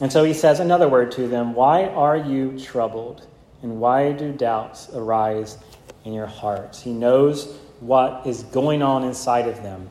And 0.00 0.12
so 0.12 0.24
he 0.24 0.34
says 0.34 0.60
another 0.60 0.88
word 0.88 1.12
to 1.12 1.28
them 1.28 1.54
Why 1.54 1.86
are 1.86 2.16
you 2.16 2.58
troubled? 2.58 3.26
And 3.62 3.80
why 3.80 4.12
do 4.12 4.32
doubts 4.32 4.90
arise 4.92 5.56
in 6.04 6.12
your 6.12 6.26
hearts? 6.26 6.82
He 6.82 6.92
knows 6.92 7.56
what 7.80 8.26
is 8.26 8.42
going 8.42 8.82
on 8.82 9.04
inside 9.04 9.48
of 9.48 9.62
them. 9.62 9.88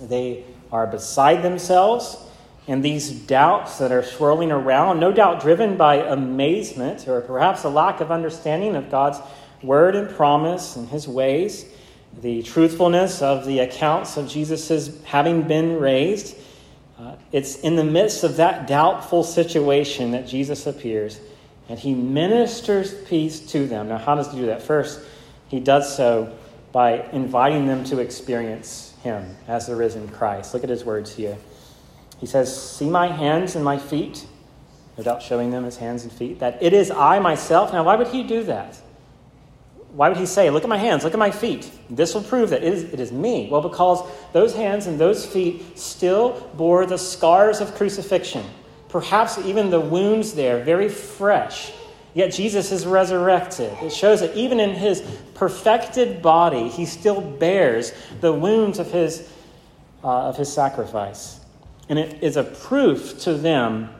They 0.00 0.44
are 0.72 0.86
beside 0.86 1.42
themselves, 1.42 2.16
and 2.66 2.84
these 2.84 3.10
doubts 3.10 3.78
that 3.78 3.92
are 3.92 4.02
swirling 4.02 4.50
around, 4.50 5.00
no 5.00 5.12
doubt 5.12 5.40
driven 5.40 5.76
by 5.76 5.96
amazement 5.96 7.06
or 7.08 7.20
perhaps 7.20 7.64
a 7.64 7.68
lack 7.68 8.00
of 8.00 8.10
understanding 8.10 8.76
of 8.76 8.90
God's 8.90 9.18
word 9.62 9.96
and 9.96 10.10
promise 10.10 10.76
and 10.76 10.88
his 10.88 11.08
ways, 11.08 11.66
the 12.20 12.42
truthfulness 12.42 13.22
of 13.22 13.46
the 13.46 13.60
accounts 13.60 14.16
of 14.16 14.28
Jesus' 14.28 15.02
having 15.04 15.42
been 15.42 15.78
raised 15.78 16.36
uh, 16.98 17.14
it's 17.30 17.56
in 17.60 17.76
the 17.76 17.84
midst 17.84 18.24
of 18.24 18.36
that 18.36 18.66
doubtful 18.66 19.22
situation 19.22 20.10
that 20.10 20.26
Jesus 20.26 20.66
appears 20.66 21.20
and 21.68 21.78
he 21.78 21.94
ministers 21.94 22.94
peace 23.04 23.40
to 23.52 23.66
them. 23.66 23.88
Now, 23.88 23.98
how 23.98 24.14
does 24.14 24.32
he 24.32 24.40
do 24.40 24.46
that? 24.46 24.62
First, 24.62 25.00
he 25.48 25.60
does 25.60 25.94
so 25.94 26.36
by 26.72 27.08
inviting 27.12 27.66
them 27.66 27.84
to 27.84 28.00
experience 28.00 28.94
him 29.02 29.36
as 29.46 29.66
the 29.66 29.76
risen 29.76 30.08
Christ. 30.08 30.54
Look 30.54 30.64
at 30.64 30.70
his 30.70 30.84
words 30.84 31.14
here. 31.14 31.36
He 32.18 32.26
says, 32.26 32.54
See 32.72 32.88
my 32.88 33.08
hands 33.08 33.54
and 33.54 33.64
my 33.64 33.78
feet, 33.78 34.26
doubt 35.00 35.22
showing 35.22 35.50
them 35.50 35.64
his 35.64 35.76
hands 35.76 36.02
and 36.02 36.12
feet, 36.12 36.40
that 36.40 36.60
it 36.62 36.72
is 36.72 36.90
I 36.90 37.20
myself. 37.20 37.72
Now, 37.72 37.84
why 37.84 37.94
would 37.94 38.08
he 38.08 38.24
do 38.24 38.42
that? 38.44 38.78
Why 39.98 40.08
would 40.08 40.16
he 40.16 40.26
say, 40.26 40.48
Look 40.48 40.62
at 40.62 40.68
my 40.68 40.76
hands, 40.76 41.02
look 41.02 41.12
at 41.12 41.18
my 41.18 41.32
feet? 41.32 41.72
This 41.90 42.14
will 42.14 42.22
prove 42.22 42.50
that 42.50 42.62
it 42.62 42.72
is, 42.72 42.84
it 42.84 43.00
is 43.00 43.10
me. 43.10 43.48
Well, 43.50 43.60
because 43.60 44.08
those 44.32 44.54
hands 44.54 44.86
and 44.86 44.96
those 44.96 45.26
feet 45.26 45.76
still 45.76 46.48
bore 46.54 46.86
the 46.86 46.96
scars 46.96 47.60
of 47.60 47.74
crucifixion, 47.74 48.46
perhaps 48.88 49.38
even 49.38 49.70
the 49.70 49.80
wounds 49.80 50.34
there, 50.34 50.62
very 50.62 50.88
fresh. 50.88 51.72
Yet 52.14 52.32
Jesus 52.32 52.70
is 52.70 52.86
resurrected. 52.86 53.72
It 53.82 53.92
shows 53.92 54.20
that 54.20 54.36
even 54.36 54.60
in 54.60 54.70
his 54.70 55.02
perfected 55.34 56.22
body, 56.22 56.68
he 56.68 56.86
still 56.86 57.20
bears 57.20 57.92
the 58.20 58.32
wounds 58.32 58.78
of 58.78 58.92
his, 58.92 59.28
uh, 60.04 60.28
of 60.28 60.36
his 60.36 60.52
sacrifice. 60.52 61.40
And 61.88 61.98
it 61.98 62.22
is 62.22 62.36
a 62.36 62.44
proof 62.44 63.18
to 63.22 63.34
them 63.34 63.92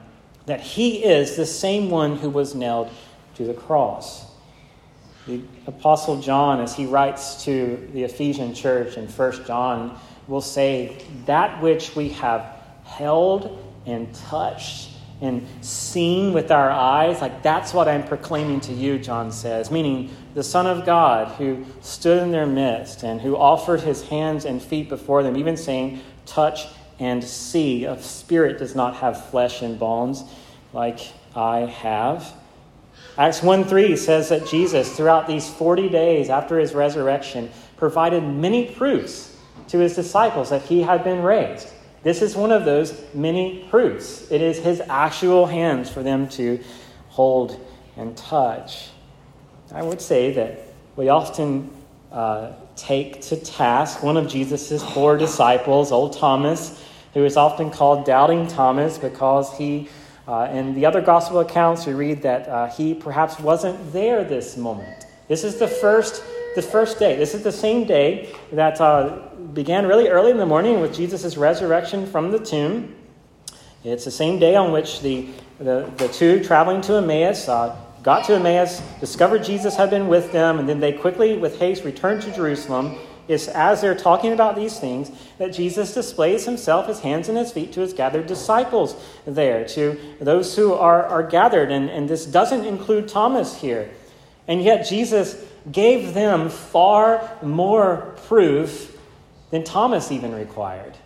that 0.47 0.61
he 0.61 1.02
is 1.02 1.35
the 1.35 1.45
same 1.45 1.90
one 1.90 2.19
who 2.19 2.31
was 2.31 2.55
nailed 2.55 2.88
to 3.35 3.45
the 3.45 3.55
cross. 3.55 4.27
The 5.28 5.42
Apostle 5.66 6.23
John, 6.23 6.58
as 6.58 6.75
he 6.75 6.87
writes 6.87 7.44
to 7.44 7.87
the 7.92 8.04
Ephesian 8.04 8.54
church 8.54 8.97
in 8.97 9.06
1 9.06 9.44
John, 9.44 10.00
will 10.26 10.40
say, 10.40 11.04
That 11.26 11.62
which 11.62 11.94
we 11.94 12.08
have 12.11 12.56
held 12.85 13.62
and 13.85 14.12
touched 14.14 14.88
and 15.20 15.47
seen 15.61 16.32
with 16.32 16.50
our 16.50 16.70
eyes, 16.70 17.20
like 17.20 17.42
that's 17.42 17.75
what 17.75 17.88
I'm 17.88 18.04
proclaiming 18.04 18.61
to 18.61 18.73
you, 18.73 18.99
John 18.99 19.30
says, 19.30 19.70
meaning 19.70 20.11
the 20.32 20.42
Son 20.42 20.66
of 20.66 20.87
God 20.87 21.28
who 21.37 21.66
stood 21.82 22.23
in 22.23 22.30
their 22.30 22.47
midst 22.47 23.02
and 23.02 23.20
who 23.20 23.37
offered 23.37 23.82
his 23.82 24.08
hands 24.08 24.47
and 24.47 24.62
feet 24.62 24.88
before 24.88 25.23
them, 25.23 25.37
even 25.37 25.58
saying, 25.58 26.00
Touch 26.25 26.68
and 26.99 27.23
see. 27.23 27.85
A 27.85 28.00
spirit 28.02 28.58
does 28.58 28.75
not 28.75 28.97
have 28.97 29.28
flesh 29.28 29.61
and 29.61 29.78
bones 29.78 30.25
like 30.73 31.00
I 31.37 31.61
have. 31.61 32.32
Acts 33.18 33.42
1 33.42 33.64
3 33.64 33.96
says 33.96 34.28
that 34.28 34.46
Jesus, 34.46 34.96
throughout 34.96 35.26
these 35.26 35.50
40 35.50 35.88
days 35.88 36.30
after 36.30 36.56
his 36.60 36.72
resurrection, 36.72 37.50
provided 37.76 38.22
many 38.22 38.66
proofs 38.66 39.37
to 39.66 39.78
his 39.78 39.96
disciples 39.96 40.50
that 40.50 40.62
he 40.62 40.82
had 40.82 41.02
been 41.02 41.22
raised. 41.22 41.68
This 42.04 42.22
is 42.22 42.37
one 42.37 42.52
of 42.52 42.64
those 42.64 43.02
many 43.14 43.66
proofs. 43.70 44.30
It 44.30 44.40
is 44.40 44.58
his 44.58 44.80
actual 44.88 45.46
hands 45.46 45.90
for 45.90 46.04
them 46.04 46.28
to 46.30 46.62
hold 47.08 47.60
and 47.96 48.16
touch. 48.16 48.90
I 49.75 49.82
would 49.82 50.00
say 50.00 50.32
that 50.34 50.60
we 50.94 51.08
often 51.08 51.70
uh, 52.12 52.52
take 52.76 53.20
to 53.22 53.37
task 53.37 54.00
one 54.00 54.16
of 54.16 54.28
Jesus' 54.28 54.82
four 54.94 55.16
disciples, 55.16 55.90
old 55.90 56.16
Thomas, 56.16 56.82
who 57.14 57.25
is 57.25 57.37
often 57.37 57.70
called 57.70 58.06
Doubting 58.06 58.46
Thomas 58.46 58.96
because 58.96 59.56
he 59.58 59.88
uh, 60.28 60.47
in 60.52 60.75
the 60.75 60.85
other 60.85 61.00
gospel 61.00 61.40
accounts, 61.40 61.87
we 61.87 61.94
read 61.94 62.20
that 62.23 62.47
uh, 62.49 62.68
he 62.68 62.92
perhaps 62.92 63.40
wasn't 63.40 63.92
there 63.92 64.23
this 64.25 64.58
moment. 64.58 65.06
This 65.26 65.42
is 65.42 65.56
the 65.56 65.66
first, 65.66 66.23
the 66.54 66.61
first 66.61 66.99
day. 66.99 67.16
This 67.16 67.35
is 67.35 67.42
the 67.42 67.52
same 67.52 67.87
day 67.87 68.35
that 68.52 68.78
uh, 68.78 69.20
began 69.54 69.87
really 69.87 70.08
early 70.08 70.30
in 70.30 70.37
the 70.37 70.44
morning 70.44 70.80
with 70.80 70.94
Jesus' 70.94 71.38
resurrection 71.38 72.06
from 72.06 72.30
the 72.30 72.38
tomb. 72.38 72.94
It's 73.85 74.04
the 74.04 74.11
same 74.11 74.38
day 74.38 74.54
on 74.54 74.70
which 74.70 75.00
the, 75.00 75.28
the, 75.58 75.90
the 75.97 76.08
two 76.08 76.44
traveling 76.44 76.82
to 76.82 76.97
Emmaus 76.97 77.49
uh, 77.49 77.75
got 78.02 78.25
to 78.26 78.35
Emmaus, 78.35 78.82
discovered 79.00 79.42
Jesus 79.42 79.76
had 79.76 79.88
been 79.88 80.08
with 80.08 80.30
them, 80.30 80.58
and 80.58 80.68
then 80.68 80.78
they 80.78 80.92
quickly, 80.92 81.38
with 81.38 81.58
haste, 81.58 81.85
returned 81.85 82.20
to 82.23 82.30
Jerusalem 82.32 82.99
is 83.28 83.47
as 83.49 83.80
they're 83.80 83.94
talking 83.94 84.32
about 84.32 84.56
these 84.56 84.78
things 84.78 85.11
that 85.37 85.52
Jesus 85.52 85.94
displays 85.94 86.47
himself, 86.47 86.88
his 86.88 87.00
hands 87.00 87.28
and 87.28 87.37
his 87.37 87.52
feet, 87.52 87.73
to 87.75 87.80
his 87.80 87.92
gathered 87.92 88.26
disciples 88.26 88.97
there, 89.26 89.66
to 89.68 89.99
those 90.20 90.56
who 90.56 90.73
are, 90.75 91.04
are 91.04 91.23
gathered. 91.23 91.70
And, 91.70 91.90
and 91.90 92.08
this 92.08 92.26
doesn't 92.26 92.64
include 92.64 93.08
Thomas 93.08 93.61
here. 93.61 93.90
And 94.49 94.62
yet 94.62 94.88
Jesus 94.88 95.44
gave 95.70 96.14
them 96.14 96.49
far 96.49 97.30
more 97.42 98.14
proof 98.26 98.97
than 99.50 99.62
Thomas 99.62 100.11
even 100.11 100.35
required. 100.35 100.97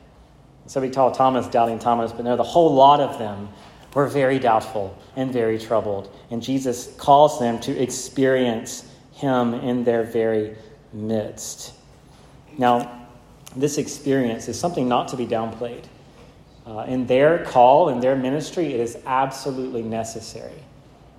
So 0.66 0.80
we 0.80 0.90
call 0.90 1.10
Thomas 1.10 1.48
doubting 1.48 1.80
Thomas, 1.80 2.12
but 2.12 2.24
no, 2.24 2.36
the 2.36 2.42
whole 2.44 2.72
lot 2.72 3.00
of 3.00 3.18
them 3.18 3.48
were 3.94 4.06
very 4.06 4.38
doubtful 4.38 4.96
and 5.16 5.32
very 5.32 5.58
troubled. 5.58 6.14
And 6.30 6.42
Jesus 6.42 6.94
calls 6.96 7.40
them 7.40 7.58
to 7.60 7.82
experience 7.82 8.88
him 9.12 9.54
in 9.54 9.84
their 9.84 10.04
very 10.04 10.56
midst. 10.92 11.74
Now, 12.58 13.06
this 13.56 13.78
experience 13.78 14.48
is 14.48 14.58
something 14.58 14.88
not 14.88 15.08
to 15.08 15.16
be 15.16 15.26
downplayed. 15.26 15.84
Uh, 16.66 16.84
in 16.88 17.06
their 17.06 17.44
call, 17.44 17.88
in 17.88 18.00
their 18.00 18.16
ministry, 18.16 18.72
it 18.72 18.80
is 18.80 18.96
absolutely 19.04 19.82
necessary. 19.82 20.62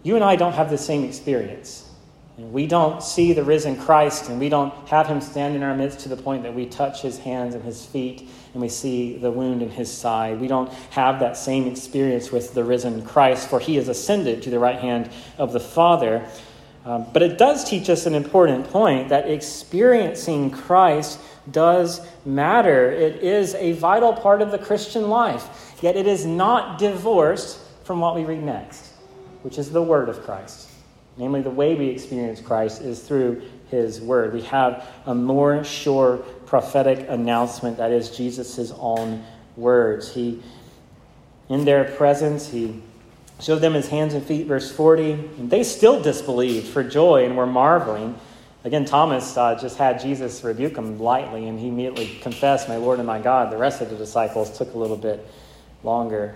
You 0.04 0.16
and 0.16 0.24
I 0.24 0.36
don't 0.36 0.54
have 0.54 0.70
the 0.70 0.78
same 0.78 1.04
experience. 1.04 1.90
And 2.38 2.52
we 2.52 2.66
don't 2.66 3.04
see 3.04 3.34
the 3.34 3.44
risen 3.44 3.78
Christ, 3.78 4.30
and 4.30 4.40
we 4.40 4.50
don't 4.50 4.74
have 4.88 5.06
him 5.06 5.22
stand 5.22 5.56
in 5.56 5.62
our 5.62 5.76
midst 5.76 6.00
to 6.02 6.10
the 6.10 6.18
point 6.18 6.44
that 6.44 6.54
we 6.54 6.66
touch 6.66 7.02
his 7.02 7.20
hands 7.20 7.54
and 7.54 7.64
his 7.64 7.86
feet 7.86 8.28
and 8.54 8.62
we 8.62 8.70
see 8.70 9.18
the 9.18 9.32
wound 9.32 9.62
in 9.62 9.70
his 9.70 9.92
side. 9.92 10.40
We 10.40 10.48
don't 10.48 10.72
have 10.92 11.20
that 11.20 11.38
same 11.38 11.68
experience 11.68 12.32
with 12.32 12.54
the 12.54 12.64
risen 12.64 13.04
Christ, 13.04 13.50
for 13.50 13.60
he 13.60 13.76
has 13.76 13.88
ascended 13.88 14.44
to 14.44 14.50
the 14.50 14.60
right 14.60 14.80
hand 14.80 15.10
of 15.38 15.54
the 15.54 15.60
Father. 15.60 16.26
Um, 16.86 17.06
but 17.14 17.22
it 17.22 17.38
does 17.38 17.64
teach 17.70 17.90
us 17.90 18.06
an 18.06 18.14
important 18.14 18.70
point 18.70 19.10
that 19.10 19.30
experiencing 19.30 20.52
Christ 20.52 21.20
does 21.50 22.06
matter. 22.26 22.92
It 22.92 23.18
is 23.18 23.56
a 23.56 23.74
vital 23.74 24.14
part 24.14 24.42
of 24.42 24.52
the 24.52 24.58
Christian 24.58 25.10
life, 25.10 25.78
yet 25.82 25.96
it 25.96 26.08
is 26.08 26.26
not 26.26 26.80
divorced 26.80 27.60
from 27.84 28.00
what 28.00 28.16
we 28.16 28.26
read 28.26 28.44
next, 28.44 28.92
which 29.44 29.58
is 29.58 29.72
the 29.72 29.82
Word 29.82 30.10
of 30.10 30.24
Christ. 30.24 30.70
Namely, 31.16 31.42
the 31.42 31.50
way 31.50 31.76
we 31.76 31.88
experience 31.88 32.42
Christ 32.42 32.82
is 32.82 33.02
through 33.02 33.44
His 33.70 34.02
Word. 34.02 34.34
We 34.34 34.42
have 34.44 34.88
a 35.06 35.14
more 35.14 35.64
sure 35.64 36.18
prophetic 36.46 37.08
announcement 37.08 37.78
that 37.78 37.92
is 37.92 38.10
Jesus' 38.10 38.72
own 38.78 39.24
words. 39.56 40.14
He, 40.14 40.42
in 41.50 41.66
their 41.66 41.86
presence, 41.86 42.50
He 42.50 42.82
showed 43.44 43.60
them 43.60 43.74
His 43.74 43.90
hands 43.90 44.14
and 44.14 44.26
feet, 44.26 44.48
verse 44.48 44.72
40. 44.72 45.12
And 45.12 45.50
they 45.50 45.64
still 45.64 46.02
disbelieved 46.02 46.68
for 46.68 46.84
joy 46.84 47.26
and 47.26 47.36
were 47.36 47.46
marveling. 47.46 48.18
Again, 48.64 48.86
Thomas 48.86 49.36
uh, 49.36 49.60
just 49.60 49.78
had 49.78 50.00
Jesus 50.00 50.42
rebuke 50.44 50.78
him 50.78 50.98
lightly, 50.98 51.50
and 51.50 51.60
he 51.60 51.68
immediately 51.68 52.18
confessed, 52.22 52.70
My 52.70 52.78
Lord 52.78 53.00
and 53.00 53.06
my 53.06 53.20
God. 53.20 53.52
The 53.52 53.58
rest 53.58 53.82
of 53.82 53.90
the 53.90 53.98
disciples 53.98 54.58
took 54.58 54.74
a 54.74 54.78
little 54.78 54.96
bit 54.96 55.28
longer. 55.84 56.36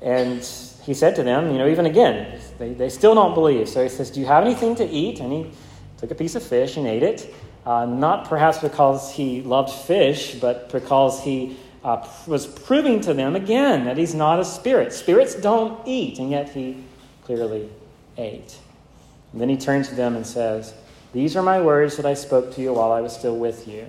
And 0.00 0.38
he 0.82 0.94
said 0.94 1.16
to 1.16 1.24
them, 1.24 1.50
You 1.50 1.58
know, 1.58 1.68
even 1.68 1.86
again, 1.86 2.40
they, 2.58 2.72
they 2.72 2.88
still 2.88 3.16
don't 3.16 3.34
believe. 3.34 3.68
So 3.68 3.82
he 3.82 3.88
says, 3.88 4.10
Do 4.10 4.20
you 4.20 4.26
have 4.26 4.44
anything 4.44 4.76
to 4.76 4.88
eat? 4.88 5.18
And 5.18 5.32
he 5.32 5.50
took 5.98 6.12
a 6.12 6.14
piece 6.14 6.36
of 6.36 6.44
fish 6.44 6.76
and 6.76 6.86
ate 6.86 7.02
it. 7.02 7.34
Uh, 7.66 7.86
not 7.86 8.28
perhaps 8.28 8.58
because 8.58 9.12
he 9.12 9.42
loved 9.42 9.72
fish, 9.72 10.36
but 10.36 10.70
because 10.70 11.22
he 11.22 11.56
uh, 11.84 12.06
was 12.26 12.46
proving 12.46 13.00
to 13.00 13.14
them 13.14 13.34
again 13.34 13.84
that 13.84 13.96
he's 13.96 14.14
not 14.14 14.38
a 14.38 14.44
spirit. 14.44 14.92
Spirits 14.92 15.34
don't 15.34 15.80
eat, 15.86 16.18
and 16.18 16.30
yet 16.30 16.50
he 16.50 16.76
clearly 17.24 17.68
ate. 18.16 18.56
And 19.32 19.40
then 19.40 19.48
he 19.48 19.56
turns 19.56 19.88
to 19.88 19.94
them 19.94 20.16
and 20.16 20.26
says, 20.26 20.74
These 21.12 21.36
are 21.36 21.42
my 21.42 21.60
words 21.60 21.96
that 21.96 22.06
I 22.06 22.14
spoke 22.14 22.54
to 22.54 22.62
you 22.62 22.72
while 22.72 22.92
I 22.92 23.00
was 23.00 23.12
still 23.12 23.36
with 23.36 23.66
you, 23.66 23.86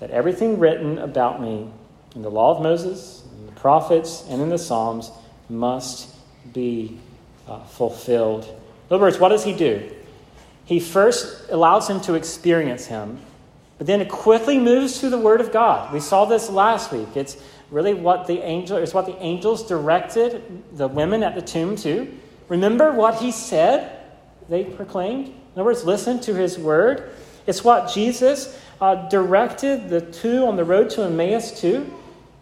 that 0.00 0.10
everything 0.10 0.58
written 0.58 0.98
about 0.98 1.40
me 1.40 1.70
in 2.14 2.22
the 2.22 2.30
law 2.30 2.56
of 2.56 2.62
Moses, 2.62 3.24
in 3.38 3.46
the 3.46 3.52
prophets, 3.52 4.24
and 4.28 4.42
in 4.42 4.48
the 4.48 4.58
Psalms 4.58 5.10
must 5.48 6.14
be 6.52 6.98
uh, 7.48 7.60
fulfilled. 7.64 8.44
In 8.44 8.94
other 8.94 9.02
words, 9.02 9.18
what 9.18 9.28
does 9.28 9.44
he 9.44 9.52
do? 9.52 9.90
He 10.64 10.80
first 10.80 11.50
allows 11.50 11.88
him 11.88 12.00
to 12.02 12.14
experience 12.14 12.86
him, 12.86 13.20
but 13.78 13.86
then 13.86 14.00
it 14.00 14.08
quickly 14.08 14.58
moves 14.58 15.00
to 15.00 15.10
the 15.10 15.18
Word 15.18 15.40
of 15.40 15.52
God. 15.52 15.92
We 15.92 16.00
saw 16.00 16.24
this 16.24 16.48
last 16.48 16.92
week. 16.92 17.08
It's 17.14 17.36
really 17.70 17.94
what 17.94 18.26
the 18.26 18.40
angel 18.40 18.76
is 18.78 18.94
what 18.94 19.06
the 19.06 19.16
angels 19.22 19.66
directed 19.66 20.62
the 20.76 20.88
women 20.88 21.22
at 21.22 21.34
the 21.34 21.42
tomb 21.42 21.76
to. 21.76 22.12
Remember 22.48 22.92
what 22.92 23.16
he 23.16 23.32
said? 23.32 24.00
They 24.48 24.64
proclaimed. 24.64 25.28
In 25.28 25.34
other 25.54 25.64
words, 25.64 25.84
listen 25.84 26.20
to 26.20 26.34
his 26.34 26.58
word. 26.58 27.10
It's 27.46 27.64
what 27.64 27.92
Jesus 27.92 28.58
uh, 28.80 29.08
directed 29.08 29.88
the 29.88 30.00
two 30.00 30.46
on 30.46 30.56
the 30.56 30.64
road 30.64 30.90
to 30.90 31.02
Emmaus 31.02 31.60
to. 31.60 31.68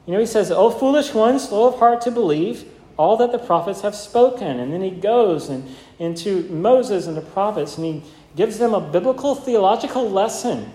You 0.07 0.13
know, 0.13 0.21
he 0.21 0.27
says, 0.27 0.51
"O 0.51 0.71
foolish 0.71 1.15
ones, 1.15 1.49
slow 1.49 1.69
of 1.69 1.79
heart 1.79 2.01
to 2.03 2.11
believe." 2.11 2.71
all 2.97 3.17
that 3.17 3.33
the 3.33 3.39
prophets 3.39 3.81
have 3.81 3.95
spoken. 3.95 4.61
And 4.61 4.73
then 4.73 4.83
he 4.83 4.91
goes 4.91 5.49
and, 5.49 5.69
into 5.99 6.49
Moses 6.49 7.07
and 7.07 7.17
the 7.17 7.23
prophets 7.23 7.77
and 7.77 7.87
he 7.87 8.03
gives 8.37 8.59
them 8.59 8.75
a 8.75 8.81
biblical 8.81 9.35
theological 9.35 10.09
lesson 10.09 10.73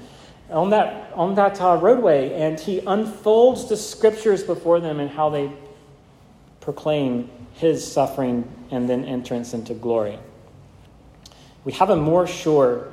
on 0.51 0.69
that, 0.71 1.11
on 1.13 1.35
that 1.35 1.59
uh, 1.61 1.77
roadway. 1.77 2.33
And 2.33 2.59
he 2.59 2.79
unfolds 2.79 3.69
the 3.69 3.77
scriptures 3.77 4.43
before 4.43 4.79
them 4.79 4.99
and 4.99 5.09
how 5.09 5.29
they 5.29 5.51
proclaim 6.61 7.29
his 7.53 7.89
suffering 7.89 8.49
and 8.71 8.89
then 8.89 9.05
entrance 9.05 9.53
into 9.53 9.73
glory. 9.73 10.19
We 11.63 11.73
have 11.73 11.89
a 11.89 11.95
more 11.95 12.27
sure 12.27 12.91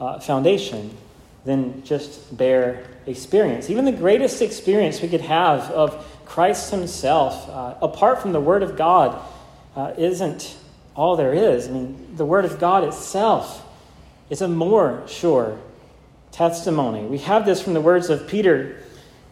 uh, 0.00 0.20
foundation 0.20 0.96
than 1.44 1.84
just 1.84 2.36
bare 2.36 2.86
experience. 3.06 3.70
Even 3.70 3.84
the 3.84 3.92
greatest 3.92 4.42
experience 4.42 5.00
we 5.00 5.08
could 5.08 5.20
have 5.20 5.70
of 5.70 6.04
Christ 6.24 6.70
Himself, 6.70 7.48
uh, 7.48 7.74
apart 7.80 8.20
from 8.20 8.32
the 8.32 8.40
Word 8.40 8.62
of 8.62 8.76
God, 8.76 9.20
uh, 9.76 9.92
isn't 9.96 10.56
all 10.96 11.16
there 11.16 11.32
is. 11.32 11.68
I 11.68 11.70
mean, 11.70 12.16
the 12.16 12.24
Word 12.24 12.44
of 12.44 12.58
God 12.58 12.84
itself 12.84 13.64
is 14.28 14.40
a 14.40 14.48
more 14.48 15.04
sure 15.06 15.58
testimony. 16.36 17.02
We 17.02 17.18
have 17.18 17.46
this 17.46 17.62
from 17.62 17.72
the 17.72 17.80
words 17.80 18.10
of 18.10 18.28
Peter, 18.28 18.76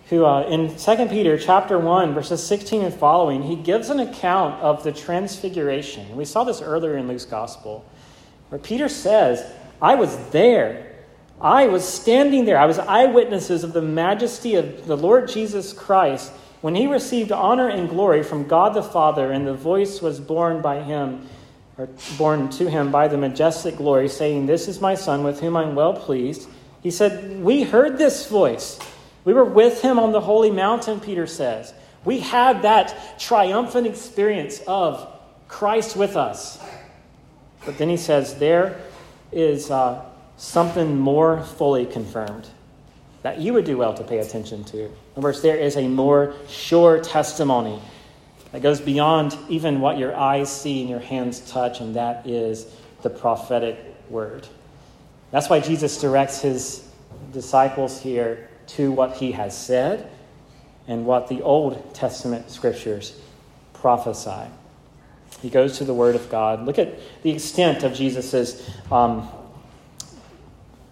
who 0.09 0.25
uh, 0.25 0.43
in 0.45 0.75
2 0.75 1.07
Peter 1.07 1.37
chapter 1.37 1.79
1, 1.79 2.15
verses 2.15 2.43
16 2.43 2.83
and 2.83 2.95
following, 2.95 3.43
he 3.43 3.57
gives 3.57 3.91
an 3.91 4.01
account 4.01 4.61
of 4.63 4.83
the 4.85 4.93
transfiguration. 4.93 6.17
We 6.17 6.25
saw 6.25 6.45
this 6.45 6.63
earlier 6.63 6.97
in 6.97 7.07
Luke's 7.07 7.27
gospel, 7.27 7.85
where 8.49 8.59
Peter 8.59 8.89
says, 8.89 9.45
I 9.83 9.97
was 9.97 10.17
there. 10.31 10.95
I 11.43 11.67
was 11.67 11.87
standing 11.87 12.47
there. 12.47 12.59
I 12.59 12.65
was 12.65 12.79
eyewitnesses 12.79 13.65
of 13.65 13.75
the 13.75 13.83
majesty 13.83 14.55
of 14.55 14.87
the 14.87 14.97
Lord 14.97 15.29
Jesus 15.29 15.75
Christ 15.75 16.33
when 16.63 16.75
he 16.75 16.87
received 16.87 17.33
honor 17.33 17.69
and 17.69 17.91
glory 17.91 18.23
from 18.23 18.49
God 18.49 18.73
the 18.73 18.83
Father, 18.83 19.31
and 19.31 19.47
the 19.47 19.53
voice 19.53 20.01
was 20.01 20.19
borne 20.19 20.63
by 20.63 20.83
him, 20.83 21.29
or 21.77 21.87
borne 22.17 22.49
to 22.49 22.71
him 22.71 22.91
by 22.91 23.09
the 23.09 23.19
majestic 23.19 23.77
glory, 23.77 24.09
saying, 24.09 24.47
This 24.47 24.69
is 24.69 24.81
my 24.81 24.95
Son, 24.95 25.23
with 25.23 25.41
whom 25.41 25.59
I'm 25.59 25.75
well 25.75 25.93
pleased. 25.93 26.49
He 26.85 26.91
said, 26.91 27.43
We 27.43 27.63
heard 27.63 27.99
this 27.99 28.29
voice. 28.29 28.79
We 29.25 29.33
were 29.33 29.45
with 29.45 29.81
him 29.81 29.99
on 29.99 30.13
the 30.13 30.21
holy 30.21 30.51
mountain, 30.51 31.01
Peter 31.01 31.27
says. 31.27 31.73
We 32.05 32.21
had 32.21 32.63
that 32.63 33.19
triumphant 33.19 33.87
experience 33.87 34.61
of 34.69 35.11
Christ 35.49 35.97
with 35.97 36.15
us. 36.15 36.63
But 37.65 37.79
then 37.79 37.89
he 37.89 37.97
says, 37.97 38.35
There 38.35 38.79
is 39.33 39.71
uh, 39.71 40.05
something 40.37 40.99
more 40.99 41.43
fully 41.43 41.87
confirmed 41.87 42.47
that 43.23 43.39
you 43.39 43.55
would 43.55 43.65
do 43.65 43.79
well 43.79 43.95
to 43.95 44.05
pay 44.05 44.19
attention 44.19 44.63
to. 44.65 44.91
In 45.17 45.23
words, 45.23 45.41
there 45.41 45.57
is 45.57 45.79
a 45.79 45.89
more 45.89 46.35
sure 46.47 47.01
testimony 47.01 47.81
that 48.53 48.61
goes 48.61 48.83
beyond 48.83 49.39
even 49.49 49.81
what 49.81 49.97
your 49.97 50.15
eyes 50.15 50.55
see 50.55 50.83
and 50.83 50.91
your 50.91 51.01
hands 51.01 51.51
touch, 51.51 51.81
and 51.81 51.97
that 51.97 52.27
is 52.27 52.67
the 53.01 53.09
prophetic 53.09 53.79
word. 54.11 54.47
That's 55.35 55.51
why 55.51 55.59
Jesus 55.59 56.01
directs 56.01 56.43
his 56.43 56.87
disciples 57.33 58.01
here 58.01 58.49
to 58.69 58.93
what 58.93 59.17
he 59.17 59.33
has 59.33 59.59
said 59.59 60.09
and 60.87 61.05
what 61.05 61.27
the 61.27 61.43
Old 61.43 61.93
Testament 61.93 62.53
scriptures 62.53 63.19
prophesy. 63.73 64.49
He 65.43 65.51
goes 65.51 65.79
to 65.79 65.85
the 65.85 65.93
Word 65.93 66.15
of 66.15 66.31
God. 66.31 66.65
Look 66.65 66.79
at 66.79 67.01
the 67.25 67.33
extent 67.33 67.83
of 67.83 67.95
Jesus' 67.95 68.71
um, 68.93 69.29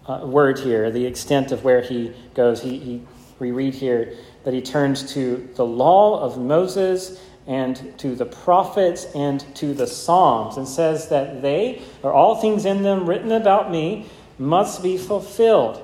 uh, 0.07 0.25
word 0.25 0.59
here, 0.59 0.91
the 0.91 1.05
extent 1.05 1.53
of 1.53 1.63
where 1.63 1.81
he 1.81 2.11
goes. 2.33 2.61
He, 2.61 2.79
he, 2.79 3.01
we 3.39 3.51
read 3.51 3.73
here 3.73 4.13
that 4.43 4.53
he 4.53 4.61
turns 4.61 5.13
to 5.13 5.49
the 5.55 5.65
law 5.65 6.19
of 6.19 6.37
Moses 6.37 7.17
and 7.47 7.97
to 7.97 8.13
the 8.13 8.25
prophets 8.25 9.05
and 9.15 9.39
to 9.55 9.73
the 9.73 9.87
Psalms 9.87 10.57
and 10.57 10.67
says 10.67 11.07
that 11.07 11.41
they, 11.41 11.81
are 12.03 12.11
all 12.11 12.35
things 12.35 12.65
in 12.65 12.83
them 12.83 13.07
written 13.07 13.31
about 13.31 13.71
me, 13.71 14.05
must 14.37 14.83
be 14.83 14.97
fulfilled. 14.97 15.83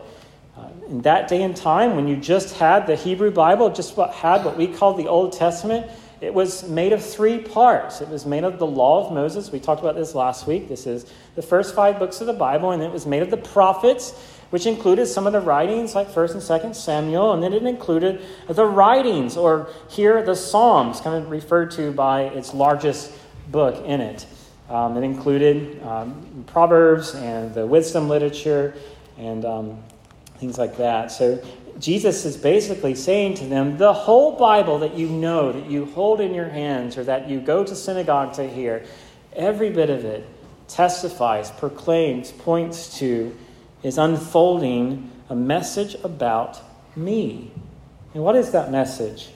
Uh, 0.57 0.67
in 0.87 1.01
that 1.01 1.27
day 1.27 1.43
and 1.43 1.55
time, 1.55 1.95
when 1.95 2.07
you 2.07 2.17
just 2.17 2.57
had 2.57 2.87
the 2.87 2.95
Hebrew 2.95 3.31
Bible, 3.31 3.69
just 3.69 3.95
what 3.95 4.11
had 4.13 4.43
what 4.43 4.57
we 4.57 4.67
call 4.67 4.93
the 4.93 5.07
Old 5.07 5.33
Testament, 5.33 5.89
it 6.21 6.33
was 6.33 6.67
made 6.67 6.91
of 6.91 7.03
three 7.03 7.39
parts. 7.39 8.01
It 8.01 8.09
was 8.09 8.25
made 8.25 8.43
of 8.43 8.59
the 8.59 8.67
law 8.67 9.05
of 9.05 9.13
Moses. 9.13 9.51
We 9.51 9.59
talked 9.59 9.79
about 9.79 9.95
this 9.95 10.13
last 10.13 10.47
week. 10.47 10.67
This 10.67 10.85
is 10.85 11.05
the 11.35 11.41
first 11.41 11.73
five 11.73 11.97
books 11.97 12.19
of 12.19 12.27
the 12.27 12.33
Bible, 12.33 12.71
and 12.71 12.83
it 12.83 12.91
was 12.91 13.05
made 13.05 13.21
of 13.21 13.29
the 13.29 13.37
prophets, 13.37 14.11
which 14.49 14.65
included 14.65 15.05
some 15.05 15.27
of 15.27 15.33
the 15.33 15.39
writings 15.39 15.95
like 15.95 16.09
1st 16.09 16.31
and 16.31 16.41
2nd 16.41 16.75
Samuel, 16.75 17.33
and 17.33 17.41
then 17.41 17.53
it 17.53 17.63
included 17.63 18.21
the 18.49 18.65
writings, 18.65 19.37
or 19.37 19.69
here 19.87 20.21
the 20.21 20.35
Psalms, 20.35 20.99
kind 20.99 21.23
of 21.23 21.29
referred 21.29 21.71
to 21.71 21.93
by 21.93 22.23
its 22.23 22.53
largest 22.53 23.13
book 23.49 23.85
in 23.85 24.01
it. 24.01 24.25
Um, 24.69 24.97
it 24.97 25.03
included 25.03 25.81
um, 25.83 26.43
Proverbs 26.47 27.15
and 27.15 27.53
the 27.53 27.65
wisdom 27.65 28.07
literature 28.07 28.75
and 29.17 29.43
um, 29.43 29.83
things 30.37 30.57
like 30.57 30.77
that. 30.77 31.11
So 31.11 31.43
Jesus 31.79 32.25
is 32.25 32.37
basically 32.37 32.93
saying 32.93 33.35
to 33.35 33.45
them 33.45 33.77
the 33.77 33.93
whole 33.93 34.37
Bible 34.37 34.79
that 34.79 34.95
you 34.95 35.09
know, 35.09 35.51
that 35.51 35.69
you 35.69 35.85
hold 35.85 36.21
in 36.21 36.33
your 36.33 36.49
hands, 36.49 36.97
or 36.97 37.03
that 37.05 37.29
you 37.29 37.39
go 37.39 37.63
to 37.63 37.75
synagogue 37.75 38.33
to 38.33 38.47
hear, 38.47 38.85
every 39.33 39.69
bit 39.69 39.89
of 39.89 40.05
it 40.05 40.27
testifies, 40.67 41.51
proclaims, 41.51 42.31
points 42.31 42.99
to, 42.99 43.35
is 43.81 43.97
unfolding 43.97 45.09
a 45.29 45.35
message 45.35 45.95
about 46.03 46.61
me. 46.95 47.51
And 48.13 48.23
what 48.23 48.35
is 48.35 48.51
that 48.51 48.71
message? 48.71 49.29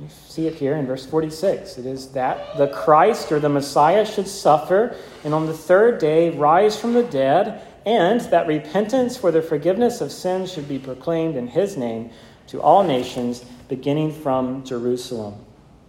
You 0.00 0.08
see 0.08 0.46
it 0.46 0.54
here 0.54 0.76
in 0.76 0.86
verse 0.86 1.04
46. 1.04 1.78
It 1.78 1.86
is 1.86 2.08
that 2.10 2.56
the 2.56 2.68
Christ 2.68 3.32
or 3.32 3.40
the 3.40 3.48
Messiah 3.48 4.06
should 4.06 4.28
suffer 4.28 4.96
and 5.24 5.34
on 5.34 5.46
the 5.46 5.52
third 5.52 5.98
day 5.98 6.30
rise 6.30 6.78
from 6.78 6.94
the 6.94 7.02
dead, 7.02 7.62
and 7.84 8.20
that 8.20 8.46
repentance 8.46 9.16
for 9.16 9.32
the 9.32 9.42
forgiveness 9.42 10.00
of 10.00 10.12
sins 10.12 10.52
should 10.52 10.68
be 10.68 10.78
proclaimed 10.78 11.34
in 11.34 11.48
his 11.48 11.76
name 11.76 12.10
to 12.46 12.62
all 12.62 12.84
nations, 12.84 13.44
beginning 13.68 14.12
from 14.12 14.64
Jerusalem. 14.64 15.34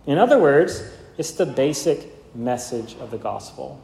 In 0.08 0.17
other 0.17 0.39
words, 0.39 0.84
it's 1.17 1.32
the 1.32 1.45
basic 1.45 2.36
message 2.36 2.95
of 3.00 3.12
the 3.12 3.17
gospel. 3.17 3.80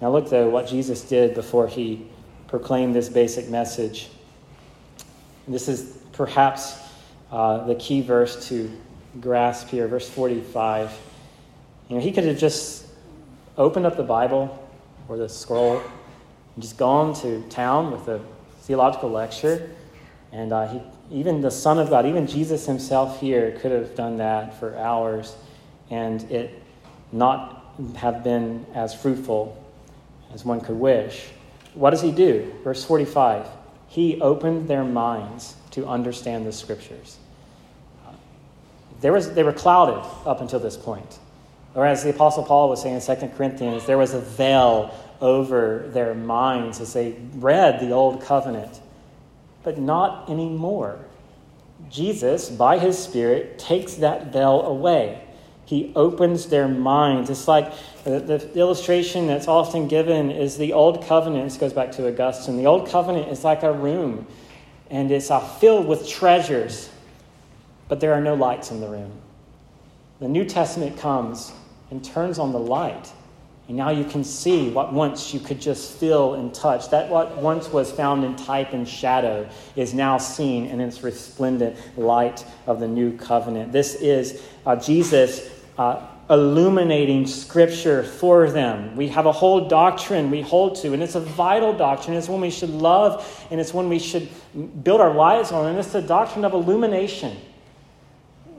Now, 0.00 0.10
look, 0.10 0.30
though, 0.30 0.48
what 0.48 0.68
Jesus 0.68 1.02
did 1.02 1.34
before 1.34 1.66
he 1.66 2.06
proclaimed 2.46 2.94
this 2.94 3.08
basic 3.08 3.48
message. 3.48 4.08
This 5.48 5.68
is 5.68 5.98
perhaps 6.12 6.78
uh, 7.32 7.66
the 7.66 7.74
key 7.74 8.02
verse 8.02 8.48
to 8.48 8.70
grasp 9.20 9.68
here, 9.68 9.88
verse 9.88 10.08
45. 10.08 10.98
You 11.88 11.96
know, 11.96 12.02
he 12.02 12.12
could 12.12 12.24
have 12.24 12.38
just 12.38 12.86
opened 13.56 13.86
up 13.86 13.96
the 13.96 14.02
Bible 14.02 14.68
or 15.08 15.16
the 15.16 15.28
scroll 15.28 15.78
and 15.78 16.62
just 16.62 16.76
gone 16.76 17.14
to 17.22 17.42
town 17.48 17.90
with 17.90 18.08
a 18.08 18.20
theological 18.62 19.10
lecture. 19.10 19.70
And 20.32 20.52
uh, 20.52 20.66
he, 20.66 20.82
even 21.10 21.40
the 21.40 21.50
Son 21.50 21.78
of 21.78 21.90
God, 21.90 22.06
even 22.06 22.26
Jesus 22.26 22.66
himself 22.66 23.20
here, 23.20 23.52
could 23.60 23.70
have 23.70 23.94
done 23.94 24.18
that 24.18 24.58
for 24.58 24.76
hours 24.76 25.36
and 25.90 26.22
it 26.30 26.62
not 27.12 27.74
have 27.96 28.24
been 28.24 28.66
as 28.74 28.94
fruitful 28.94 29.62
as 30.32 30.44
one 30.44 30.60
could 30.60 30.76
wish. 30.76 31.28
What 31.74 31.90
does 31.90 32.02
he 32.02 32.10
do? 32.10 32.52
Verse 32.64 32.84
45 32.84 33.46
He 33.88 34.20
opened 34.20 34.68
their 34.68 34.84
minds 34.84 35.54
to 35.72 35.86
understand 35.86 36.46
the 36.46 36.52
scriptures. 36.52 37.18
There 39.00 39.12
was, 39.12 39.32
they 39.34 39.42
were 39.42 39.52
clouded 39.52 40.02
up 40.24 40.40
until 40.40 40.58
this 40.58 40.76
point. 40.76 41.18
Or 41.74 41.86
as 41.86 42.02
the 42.02 42.10
Apostle 42.10 42.42
Paul 42.42 42.70
was 42.70 42.80
saying 42.80 42.94
in 42.94 43.00
2 43.00 43.28
Corinthians, 43.36 43.84
there 43.84 43.98
was 43.98 44.14
a 44.14 44.20
veil 44.20 44.94
over 45.20 45.88
their 45.92 46.14
minds 46.14 46.80
as 46.80 46.92
they 46.92 47.16
read 47.34 47.80
the 47.80 47.90
Old 47.90 48.22
Covenant. 48.22 48.80
But 49.62 49.78
not 49.78 50.30
anymore. 50.30 51.04
Jesus, 51.90 52.48
by 52.48 52.78
his 52.78 52.98
Spirit, 52.98 53.58
takes 53.58 53.94
that 53.94 54.32
veil 54.32 54.62
away. 54.62 55.22
He 55.66 55.92
opens 55.96 56.46
their 56.46 56.68
minds. 56.68 57.28
It's 57.28 57.48
like 57.48 57.72
the, 58.04 58.20
the, 58.20 58.58
illustration 58.58 59.26
that's 59.26 59.48
often 59.48 59.88
given 59.88 60.30
is 60.30 60.56
the 60.56 60.72
Old 60.72 61.04
Covenant. 61.04 61.44
This 61.44 61.58
goes 61.58 61.72
back 61.72 61.92
to 61.92 62.08
Augustine. 62.08 62.56
The 62.56 62.66
Old 62.66 62.88
Covenant 62.88 63.28
is 63.28 63.42
like 63.44 63.64
a 63.64 63.72
room, 63.72 64.26
and 64.90 65.10
it's 65.10 65.30
uh, 65.30 65.40
filled 65.40 65.86
with 65.86 66.08
treasures 66.08 66.88
but 67.88 68.00
there 68.00 68.12
are 68.12 68.20
no 68.20 68.34
lights 68.34 68.70
in 68.70 68.80
the 68.80 68.88
room. 68.88 69.12
The 70.20 70.28
New 70.28 70.44
Testament 70.44 70.98
comes 70.98 71.52
and 71.90 72.04
turns 72.04 72.38
on 72.38 72.52
the 72.52 72.58
light. 72.58 73.12
And 73.68 73.76
now 73.76 73.90
you 73.90 74.04
can 74.04 74.22
see 74.22 74.70
what 74.70 74.92
once 74.92 75.34
you 75.34 75.40
could 75.40 75.60
just 75.60 75.98
feel 75.98 76.34
and 76.34 76.54
touch. 76.54 76.88
That 76.90 77.08
what 77.08 77.36
once 77.36 77.68
was 77.68 77.90
found 77.90 78.24
in 78.24 78.36
type 78.36 78.72
and 78.72 78.88
shadow 78.88 79.48
is 79.74 79.92
now 79.92 80.18
seen 80.18 80.66
in 80.66 80.80
its 80.80 81.02
resplendent 81.02 81.76
light 81.98 82.44
of 82.66 82.78
the 82.78 82.86
new 82.86 83.16
covenant. 83.16 83.72
This 83.72 83.96
is 83.96 84.42
uh, 84.64 84.76
Jesus 84.76 85.50
uh, 85.78 86.06
illuminating 86.30 87.26
Scripture 87.26 88.04
for 88.04 88.50
them. 88.50 88.94
We 88.94 89.08
have 89.08 89.26
a 89.26 89.32
whole 89.32 89.66
doctrine 89.68 90.30
we 90.30 90.42
hold 90.42 90.76
to, 90.76 90.92
and 90.92 91.02
it's 91.02 91.16
a 91.16 91.20
vital 91.20 91.76
doctrine. 91.76 92.16
It's 92.16 92.28
one 92.28 92.40
we 92.40 92.50
should 92.50 92.70
love, 92.70 93.46
and 93.50 93.60
it's 93.60 93.74
one 93.74 93.88
we 93.88 93.98
should 93.98 94.28
build 94.84 95.00
our 95.00 95.12
lives 95.12 95.50
on, 95.50 95.66
and 95.66 95.78
it's 95.78 95.92
the 95.92 96.02
doctrine 96.02 96.44
of 96.44 96.52
illumination. 96.52 97.36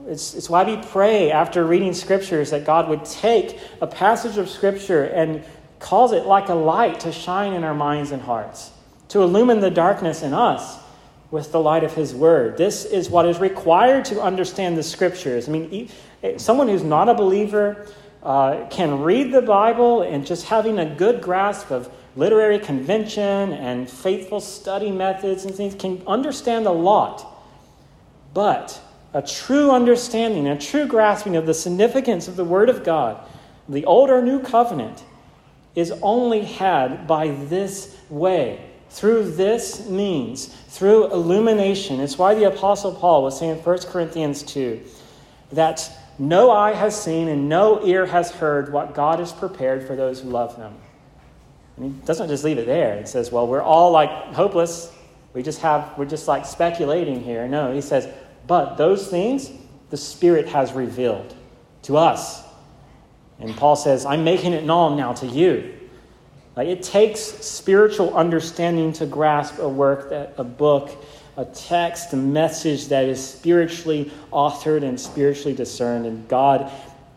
It's, 0.08 0.34
it's 0.34 0.48
why 0.48 0.64
we 0.64 0.76
pray 0.76 1.30
after 1.30 1.64
reading 1.64 1.92
scriptures 1.92 2.50
that 2.50 2.64
God 2.64 2.88
would 2.88 3.04
take 3.04 3.58
a 3.80 3.86
passage 3.86 4.38
of 4.38 4.48
scripture 4.48 5.04
and 5.04 5.44
cause 5.78 6.12
it 6.12 6.24
like 6.24 6.48
a 6.48 6.54
light 6.54 7.00
to 7.00 7.12
shine 7.12 7.52
in 7.52 7.62
our 7.62 7.74
minds 7.74 8.10
and 8.10 8.22
hearts, 8.22 8.70
to 9.08 9.22
illumine 9.22 9.60
the 9.60 9.70
darkness 9.70 10.22
in 10.22 10.32
us 10.32 10.78
with 11.30 11.52
the 11.52 11.60
light 11.60 11.84
of 11.84 11.94
His 11.94 12.14
Word. 12.14 12.56
This 12.56 12.84
is 12.86 13.10
what 13.10 13.26
is 13.26 13.38
required 13.38 14.06
to 14.06 14.22
understand 14.22 14.78
the 14.78 14.82
scriptures. 14.82 15.48
I 15.48 15.52
mean, 15.52 15.88
someone 16.38 16.68
who's 16.68 16.82
not 16.82 17.08
a 17.08 17.14
believer 17.14 17.86
uh, 18.22 18.66
can 18.70 19.02
read 19.02 19.30
the 19.30 19.42
Bible 19.42 20.02
and 20.02 20.26
just 20.26 20.46
having 20.46 20.78
a 20.78 20.86
good 20.86 21.20
grasp 21.20 21.70
of 21.70 21.90
literary 22.16 22.58
convention 22.58 23.52
and 23.52 23.88
faithful 23.88 24.40
study 24.40 24.90
methods 24.90 25.44
and 25.44 25.54
things 25.54 25.74
can 25.74 26.02
understand 26.06 26.66
a 26.66 26.72
lot. 26.72 27.24
But 28.34 28.80
a 29.14 29.22
true 29.22 29.70
understanding, 29.70 30.46
a 30.46 30.58
true 30.58 30.86
grasping 30.86 31.36
of 31.36 31.46
the 31.46 31.54
significance 31.54 32.28
of 32.28 32.36
the 32.36 32.44
Word 32.44 32.68
of 32.68 32.84
God, 32.84 33.20
the 33.68 33.84
Old 33.84 34.10
or 34.10 34.22
New 34.22 34.40
Covenant, 34.40 35.02
is 35.74 35.92
only 36.02 36.42
had 36.42 37.06
by 37.06 37.28
this 37.28 37.96
way, 38.10 38.64
through 38.90 39.30
this 39.32 39.88
means, 39.88 40.46
through 40.46 41.12
illumination. 41.12 42.00
It's 42.00 42.18
why 42.18 42.34
the 42.34 42.44
Apostle 42.44 42.94
Paul 42.94 43.22
was 43.22 43.38
saying 43.38 43.58
in 43.58 43.62
1 43.62 43.78
Corinthians 43.90 44.42
2 44.42 44.80
that 45.52 45.90
no 46.18 46.50
eye 46.50 46.72
has 46.72 47.00
seen 47.00 47.28
and 47.28 47.48
no 47.48 47.84
ear 47.84 48.06
has 48.06 48.30
heard 48.30 48.72
what 48.72 48.94
God 48.94 49.18
has 49.18 49.32
prepared 49.32 49.86
for 49.86 49.94
those 49.94 50.20
who 50.20 50.30
love 50.30 50.56
Him. 50.56 50.74
And 51.76 51.94
he 51.94 52.06
doesn't 52.06 52.28
just 52.28 52.44
leave 52.44 52.58
it 52.58 52.66
there. 52.66 52.98
He 52.98 53.06
says, 53.06 53.30
well, 53.30 53.46
we're 53.46 53.62
all 53.62 53.92
like 53.92 54.10
hopeless. 54.34 54.92
We 55.32 55.42
just 55.42 55.60
have, 55.60 55.96
we're 55.96 56.06
just 56.06 56.26
like 56.26 56.44
speculating 56.44 57.22
here. 57.22 57.46
No, 57.46 57.72
he 57.72 57.80
says, 57.80 58.12
but 58.48 58.76
those 58.76 59.06
things 59.06 59.52
the 59.90 59.96
Spirit 59.96 60.48
has 60.48 60.72
revealed 60.72 61.34
to 61.82 61.96
us. 61.96 62.42
And 63.38 63.56
Paul 63.56 63.76
says, 63.76 64.04
I'm 64.04 64.24
making 64.24 64.52
it 64.52 64.64
known 64.64 64.96
now 64.96 65.12
to 65.12 65.26
you. 65.26 65.74
Like 66.56 66.66
it 66.66 66.82
takes 66.82 67.20
spiritual 67.20 68.16
understanding 68.16 68.92
to 68.94 69.06
grasp 69.06 69.60
a 69.60 69.68
work, 69.68 70.10
that, 70.10 70.34
a 70.38 70.44
book, 70.44 70.90
a 71.36 71.44
text, 71.44 72.12
a 72.12 72.16
message 72.16 72.88
that 72.88 73.04
is 73.04 73.24
spiritually 73.24 74.10
authored 74.32 74.82
and 74.82 74.98
spiritually 74.98 75.54
discerned. 75.54 76.04
And 76.04 76.26
God 76.26 76.72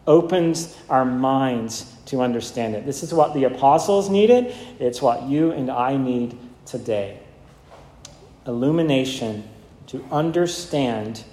opens 0.05 0.77
our 0.89 1.05
minds 1.05 1.91
to 2.07 2.21
understand 2.21 2.75
it. 2.75 2.85
This 2.85 3.03
is 3.03 3.13
what 3.13 3.33
the 3.33 3.45
apostles 3.45 4.09
needed, 4.09 4.53
it's 4.79 5.01
what 5.01 5.23
you 5.23 5.51
and 5.51 5.71
I 5.71 5.97
need 5.97 6.37
today. 6.65 7.19
Illumination 8.45 9.47
to 9.91 10.01
understand 10.09 11.25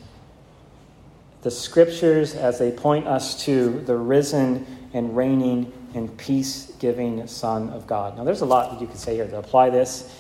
the 1.43 1.51
scriptures 1.51 2.35
as 2.35 2.59
they 2.59 2.73
point 2.73 3.07
us 3.07 3.45
to 3.45 3.81
the 3.83 3.97
risen 3.97 4.67
and 4.93 5.17
reigning 5.17 5.73
and 5.95 6.17
peace 6.19 6.73
giving 6.81 7.25
Son 7.29 7.71
of 7.71 7.87
God. 7.87 8.17
Now, 8.17 8.25
there's 8.25 8.41
a 8.41 8.47
lot 8.47 8.73
that 8.73 8.81
you 8.81 8.89
could 8.89 8.99
say 8.99 9.15
here 9.15 9.29
to 9.29 9.39
apply 9.39 9.71
this. 9.71 10.13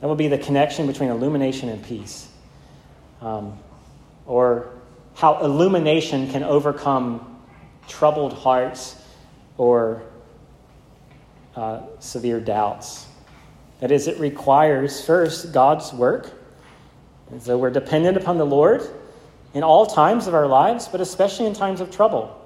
That 0.00 0.06
would 0.06 0.18
be 0.18 0.28
the 0.28 0.38
connection 0.38 0.86
between 0.86 1.10
illumination 1.10 1.68
and 1.68 1.82
peace, 1.82 2.28
um, 3.20 3.58
or 4.24 4.70
how 5.16 5.40
illumination 5.40 6.30
can 6.30 6.44
overcome 6.44 7.42
troubled 7.88 8.32
hearts 8.32 9.02
or 9.58 10.04
uh, 11.56 11.80
severe 11.98 12.38
doubts. 12.38 13.08
That 13.80 13.90
is, 13.90 14.06
it 14.06 14.20
requires 14.20 15.04
first 15.04 15.52
God's 15.52 15.92
work 15.92 16.39
and 17.30 17.42
so 17.42 17.56
we're 17.56 17.70
dependent 17.70 18.16
upon 18.16 18.38
the 18.38 18.46
Lord 18.46 18.82
in 19.54 19.62
all 19.62 19.86
times 19.86 20.26
of 20.26 20.34
our 20.34 20.46
lives, 20.46 20.88
but 20.88 21.00
especially 21.00 21.46
in 21.46 21.54
times 21.54 21.80
of 21.80 21.90
trouble, 21.90 22.36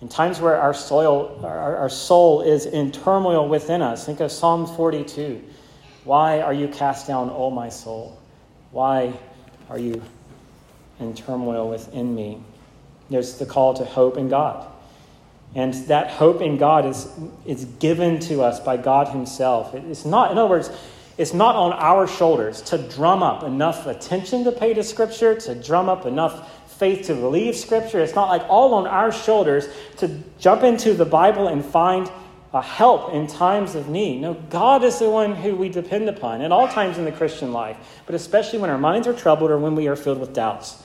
in 0.00 0.08
times 0.08 0.40
where 0.40 0.56
our 0.56 0.74
soul, 0.74 1.40
our, 1.44 1.76
our 1.76 1.88
soul 1.88 2.42
is 2.42 2.66
in 2.66 2.92
turmoil 2.92 3.48
within 3.48 3.82
us. 3.82 4.06
Think 4.06 4.20
of 4.20 4.32
Psalm 4.32 4.66
42. 4.66 5.42
Why 6.04 6.40
are 6.40 6.52
you 6.52 6.68
cast 6.68 7.06
down, 7.06 7.30
O 7.30 7.50
my 7.50 7.68
soul? 7.68 8.18
Why 8.70 9.12
are 9.70 9.78
you 9.78 10.02
in 10.98 11.14
turmoil 11.14 11.68
within 11.68 12.14
me? 12.14 12.42
There's 13.10 13.38
the 13.38 13.46
call 13.46 13.74
to 13.74 13.84
hope 13.84 14.16
in 14.16 14.28
God. 14.28 14.68
And 15.54 15.74
that 15.88 16.10
hope 16.10 16.40
in 16.40 16.56
God 16.56 16.86
is, 16.86 17.08
is 17.44 17.66
given 17.66 18.18
to 18.20 18.42
us 18.42 18.58
by 18.58 18.78
God 18.78 19.08
Himself. 19.08 19.74
It's 19.74 20.06
not, 20.06 20.32
in 20.32 20.38
other 20.38 20.48
words, 20.48 20.70
it's 21.22 21.32
not 21.32 21.54
on 21.54 21.72
our 21.74 22.08
shoulders 22.08 22.60
to 22.62 22.76
drum 22.76 23.22
up 23.22 23.44
enough 23.44 23.86
attention 23.86 24.42
to 24.42 24.50
pay 24.50 24.74
to 24.74 24.82
Scripture, 24.82 25.36
to 25.36 25.54
drum 25.54 25.88
up 25.88 26.04
enough 26.04 26.68
faith 26.78 27.06
to 27.06 27.14
believe 27.14 27.54
Scripture. 27.54 28.00
It's 28.00 28.16
not 28.16 28.28
like 28.28 28.42
all 28.48 28.74
on 28.74 28.88
our 28.88 29.12
shoulders 29.12 29.68
to 29.98 30.20
jump 30.40 30.64
into 30.64 30.94
the 30.94 31.04
Bible 31.04 31.46
and 31.46 31.64
find 31.64 32.10
a 32.52 32.60
help 32.60 33.14
in 33.14 33.28
times 33.28 33.76
of 33.76 33.88
need. 33.88 34.20
No, 34.20 34.34
God 34.34 34.82
is 34.82 34.98
the 34.98 35.08
one 35.08 35.36
who 35.36 35.54
we 35.54 35.68
depend 35.68 36.08
upon 36.08 36.40
at 36.42 36.50
all 36.50 36.66
times 36.66 36.98
in 36.98 37.04
the 37.04 37.12
Christian 37.12 37.52
life, 37.52 37.76
but 38.04 38.16
especially 38.16 38.58
when 38.58 38.68
our 38.68 38.76
minds 38.76 39.06
are 39.06 39.14
troubled 39.14 39.52
or 39.52 39.58
when 39.58 39.76
we 39.76 39.86
are 39.86 39.94
filled 39.94 40.18
with 40.18 40.32
doubts. 40.32 40.82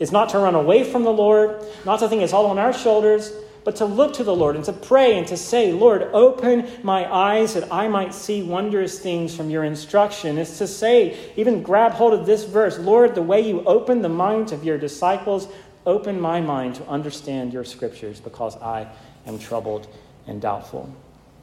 It's 0.00 0.10
not 0.10 0.30
to 0.30 0.38
run 0.40 0.56
away 0.56 0.82
from 0.82 1.04
the 1.04 1.12
Lord, 1.12 1.64
not 1.86 2.00
to 2.00 2.08
think 2.08 2.22
it's 2.22 2.32
all 2.32 2.46
on 2.46 2.58
our 2.58 2.72
shoulders, 2.72 3.32
but 3.70 3.76
to 3.76 3.84
look 3.84 4.14
to 4.14 4.24
the 4.24 4.34
Lord 4.34 4.56
and 4.56 4.64
to 4.64 4.72
pray 4.72 5.16
and 5.16 5.24
to 5.28 5.36
say, 5.36 5.72
Lord, 5.72 6.02
open 6.12 6.68
my 6.82 7.08
eyes 7.08 7.54
that 7.54 7.72
I 7.72 7.86
might 7.86 8.12
see 8.12 8.42
wondrous 8.42 8.98
things 8.98 9.32
from 9.32 9.48
your 9.48 9.62
instruction. 9.62 10.38
It's 10.38 10.58
to 10.58 10.66
say, 10.66 11.16
even 11.36 11.62
grab 11.62 11.92
hold 11.92 12.12
of 12.12 12.26
this 12.26 12.42
verse, 12.42 12.80
Lord, 12.80 13.14
the 13.14 13.22
way 13.22 13.40
you 13.42 13.62
open 13.66 14.02
the 14.02 14.08
minds 14.08 14.50
of 14.50 14.64
your 14.64 14.76
disciples, 14.76 15.46
open 15.86 16.20
my 16.20 16.40
mind 16.40 16.74
to 16.74 16.86
understand 16.88 17.52
your 17.52 17.62
scriptures 17.62 18.18
because 18.18 18.56
I 18.56 18.88
am 19.24 19.38
troubled 19.38 19.86
and 20.26 20.42
doubtful. 20.42 20.92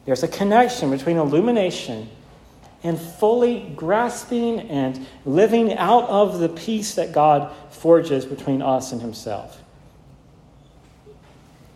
There's 0.04 0.24
a 0.24 0.28
connection 0.28 0.92
between 0.92 1.16
illumination 1.16 2.10
and 2.84 3.00
fully 3.00 3.72
grasping 3.74 4.60
and 4.70 5.08
living 5.26 5.78
out 5.78 6.04
of 6.10 6.40
the 6.40 6.50
peace 6.50 6.96
that 6.96 7.13
God 7.13 7.56
forges 7.70 8.26
between 8.26 8.62
us 8.62 8.92
and 8.92 9.02
Himself. 9.02 9.63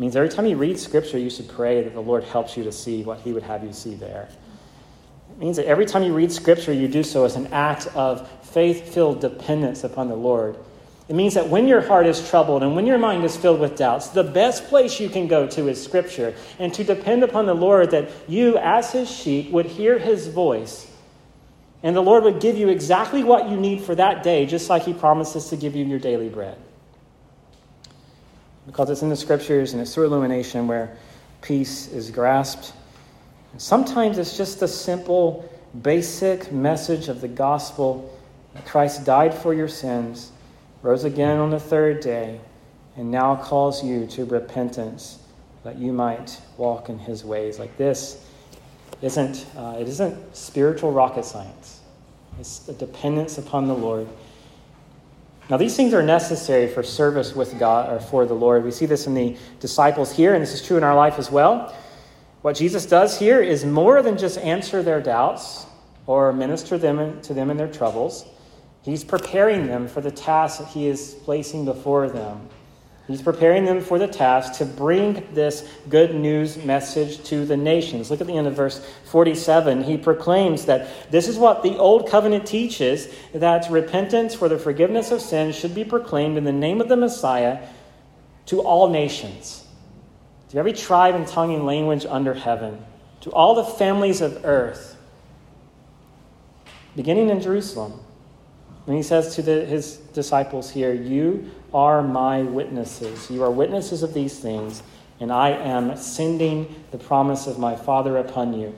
Means 0.01 0.15
every 0.15 0.29
time 0.29 0.47
you 0.47 0.57
read 0.57 0.79
Scripture, 0.79 1.17
you 1.17 1.29
should 1.29 1.47
pray 1.47 1.83
that 1.83 1.93
the 1.93 2.01
Lord 2.01 2.23
helps 2.23 2.57
you 2.57 2.63
to 2.63 2.71
see 2.71 3.03
what 3.03 3.19
He 3.19 3.33
would 3.33 3.43
have 3.43 3.63
you 3.63 3.71
see 3.71 3.95
there. 3.95 4.29
It 5.31 5.37
means 5.37 5.57
that 5.57 5.67
every 5.67 5.85
time 5.85 6.03
you 6.03 6.13
read 6.13 6.31
Scripture, 6.31 6.73
you 6.73 6.87
do 6.87 7.03
so 7.03 7.23
as 7.23 7.35
an 7.35 7.47
act 7.53 7.87
of 7.95 8.27
faith 8.41 8.93
filled 8.93 9.21
dependence 9.21 9.83
upon 9.83 10.09
the 10.09 10.15
Lord 10.15 10.57
it 11.11 11.15
means 11.15 11.33
that 11.33 11.49
when 11.49 11.67
your 11.67 11.81
heart 11.81 12.05
is 12.05 12.29
troubled 12.29 12.63
and 12.63 12.73
when 12.73 12.85
your 12.85 12.97
mind 12.97 13.25
is 13.25 13.35
filled 13.35 13.59
with 13.59 13.75
doubts, 13.75 14.07
the 14.07 14.23
best 14.23 14.67
place 14.67 14.97
you 14.97 15.09
can 15.09 15.27
go 15.27 15.45
to 15.45 15.67
is 15.67 15.83
Scripture 15.83 16.33
and 16.57 16.73
to 16.73 16.85
depend 16.85 17.21
upon 17.21 17.45
the 17.45 17.53
Lord 17.53 17.91
that 17.91 18.09
you, 18.29 18.57
as 18.57 18.93
His 18.93 19.11
sheep, 19.11 19.51
would 19.51 19.65
hear 19.65 19.99
His 19.99 20.27
voice 20.27 20.89
and 21.83 21.97
the 21.97 22.01
Lord 22.01 22.23
would 22.23 22.39
give 22.39 22.57
you 22.57 22.69
exactly 22.69 23.25
what 23.25 23.49
you 23.49 23.57
need 23.57 23.81
for 23.81 23.93
that 23.95 24.23
day, 24.23 24.45
just 24.45 24.69
like 24.69 24.83
He 24.83 24.93
promises 24.93 25.49
to 25.49 25.57
give 25.57 25.75
you 25.75 25.83
your 25.83 25.99
daily 25.99 26.29
bread. 26.29 26.57
Because 28.71 28.89
it's 28.89 29.01
in 29.01 29.09
the 29.09 29.15
Scriptures 29.15 29.73
and 29.73 29.81
it's 29.81 29.93
through 29.93 30.05
illumination 30.05 30.65
where 30.65 30.95
peace 31.41 31.87
is 31.89 32.09
grasped. 32.09 32.73
sometimes 33.57 34.17
it's 34.17 34.37
just 34.37 34.61
a 34.61 34.67
simple, 34.67 35.49
basic 35.81 36.51
message 36.53 37.09
of 37.09 37.19
the 37.19 37.27
gospel 37.27 38.17
that 38.53 38.65
Christ 38.65 39.05
died 39.05 39.33
for 39.33 39.53
your 39.53 39.67
sins 39.67 40.31
rose 40.81 41.03
again 41.03 41.37
on 41.37 41.49
the 41.49 41.59
third 41.59 41.99
day, 41.99 42.39
and 42.97 43.11
now 43.11 43.35
calls 43.35 43.83
you 43.83 44.07
to 44.07 44.25
repentance 44.25 45.19
that 45.63 45.77
you 45.77 45.93
might 45.93 46.41
walk 46.57 46.89
in 46.89 46.97
his 46.97 47.23
ways. 47.23 47.59
Like 47.59 47.77
this 47.77 48.25
isn't, 49.01 49.45
uh, 49.55 49.77
it 49.79 49.87
isn't 49.87 50.35
spiritual 50.35 50.91
rocket 50.91 51.25
science, 51.25 51.81
it's 52.39 52.67
a 52.67 52.73
dependence 52.73 53.37
upon 53.37 53.67
the 53.67 53.75
Lord. 53.75 54.07
Now, 55.51 55.57
these 55.57 55.75
things 55.75 55.93
are 55.93 56.01
necessary 56.01 56.69
for 56.69 56.81
service 56.81 57.35
with 57.35 57.59
God 57.59 57.91
or 57.91 57.99
for 57.99 58.25
the 58.25 58.33
Lord. 58.33 58.63
We 58.63 58.71
see 58.71 58.85
this 58.85 59.05
in 59.05 59.13
the 59.13 59.35
disciples 59.59 60.09
here, 60.15 60.33
and 60.33 60.41
this 60.41 60.53
is 60.53 60.65
true 60.65 60.77
in 60.77 60.83
our 60.85 60.95
life 60.95 61.19
as 61.19 61.29
well. 61.29 61.75
What 62.41 62.55
Jesus 62.55 62.85
does 62.85 63.19
here 63.19 63.41
is 63.41 63.65
more 63.65 64.01
than 64.01 64.17
just 64.17 64.37
answer 64.37 64.81
their 64.81 65.01
doubts 65.01 65.65
or 66.07 66.31
minister 66.31 66.77
them 66.77 67.21
to 67.23 67.33
them 67.33 67.51
in 67.51 67.57
their 67.57 67.69
troubles. 67.69 68.25
He's 68.83 69.03
preparing 69.03 69.67
them 69.67 69.89
for 69.89 69.99
the 69.99 70.09
task 70.09 70.59
that 70.59 70.69
he 70.69 70.87
is 70.87 71.17
placing 71.25 71.65
before 71.65 72.07
them. 72.07 72.47
He's 73.07 73.21
preparing 73.21 73.65
them 73.65 73.81
for 73.81 73.99
the 73.99 74.07
task 74.07 74.59
to 74.59 74.65
bring 74.65 75.27
this 75.33 75.67
good 75.89 76.15
news 76.15 76.57
message 76.63 77.23
to 77.25 77.45
the 77.45 77.57
nations. 77.57 78.11
Look 78.11 78.21
at 78.21 78.27
the 78.27 78.37
end 78.37 78.47
of 78.47 78.55
verse 78.55 78.85
47. 79.05 79.83
He 79.83 79.97
proclaims 79.97 80.65
that 80.65 81.11
this 81.11 81.27
is 81.27 81.37
what 81.37 81.63
the 81.63 81.77
Old 81.77 82.07
Covenant 82.07 82.45
teaches 82.45 83.13
that 83.33 83.69
repentance 83.69 84.35
for 84.35 84.47
the 84.47 84.57
forgiveness 84.57 85.11
of 85.11 85.19
sins 85.19 85.55
should 85.55 85.73
be 85.73 85.83
proclaimed 85.83 86.37
in 86.37 86.43
the 86.43 86.51
name 86.51 86.79
of 86.79 86.89
the 86.89 86.95
Messiah 86.95 87.67
to 88.45 88.61
all 88.61 88.89
nations, 88.89 89.65
to 90.49 90.57
every 90.57 90.73
tribe 90.73 91.15
and 91.15 91.27
tongue 91.27 91.53
and 91.53 91.65
language 91.65 92.05
under 92.05 92.33
heaven, 92.33 92.83
to 93.21 93.31
all 93.31 93.55
the 93.55 93.63
families 93.63 94.21
of 94.21 94.45
earth, 94.45 94.95
beginning 96.95 97.29
in 97.29 97.41
Jerusalem. 97.41 97.99
And 98.87 98.95
he 98.95 99.03
says 99.03 99.35
to 99.35 99.41
the, 99.41 99.65
his 99.65 99.97
disciples 100.13 100.71
here, 100.71 100.93
You 100.93 101.51
are 101.73 102.01
my 102.01 102.41
witnesses. 102.41 103.29
You 103.29 103.43
are 103.43 103.51
witnesses 103.51 104.03
of 104.03 104.13
these 104.13 104.39
things, 104.39 104.81
and 105.19 105.31
I 105.31 105.51
am 105.51 105.95
sending 105.97 106.73
the 106.91 106.97
promise 106.97 107.47
of 107.47 107.59
my 107.59 107.75
Father 107.75 108.17
upon 108.17 108.59
you. 108.59 108.75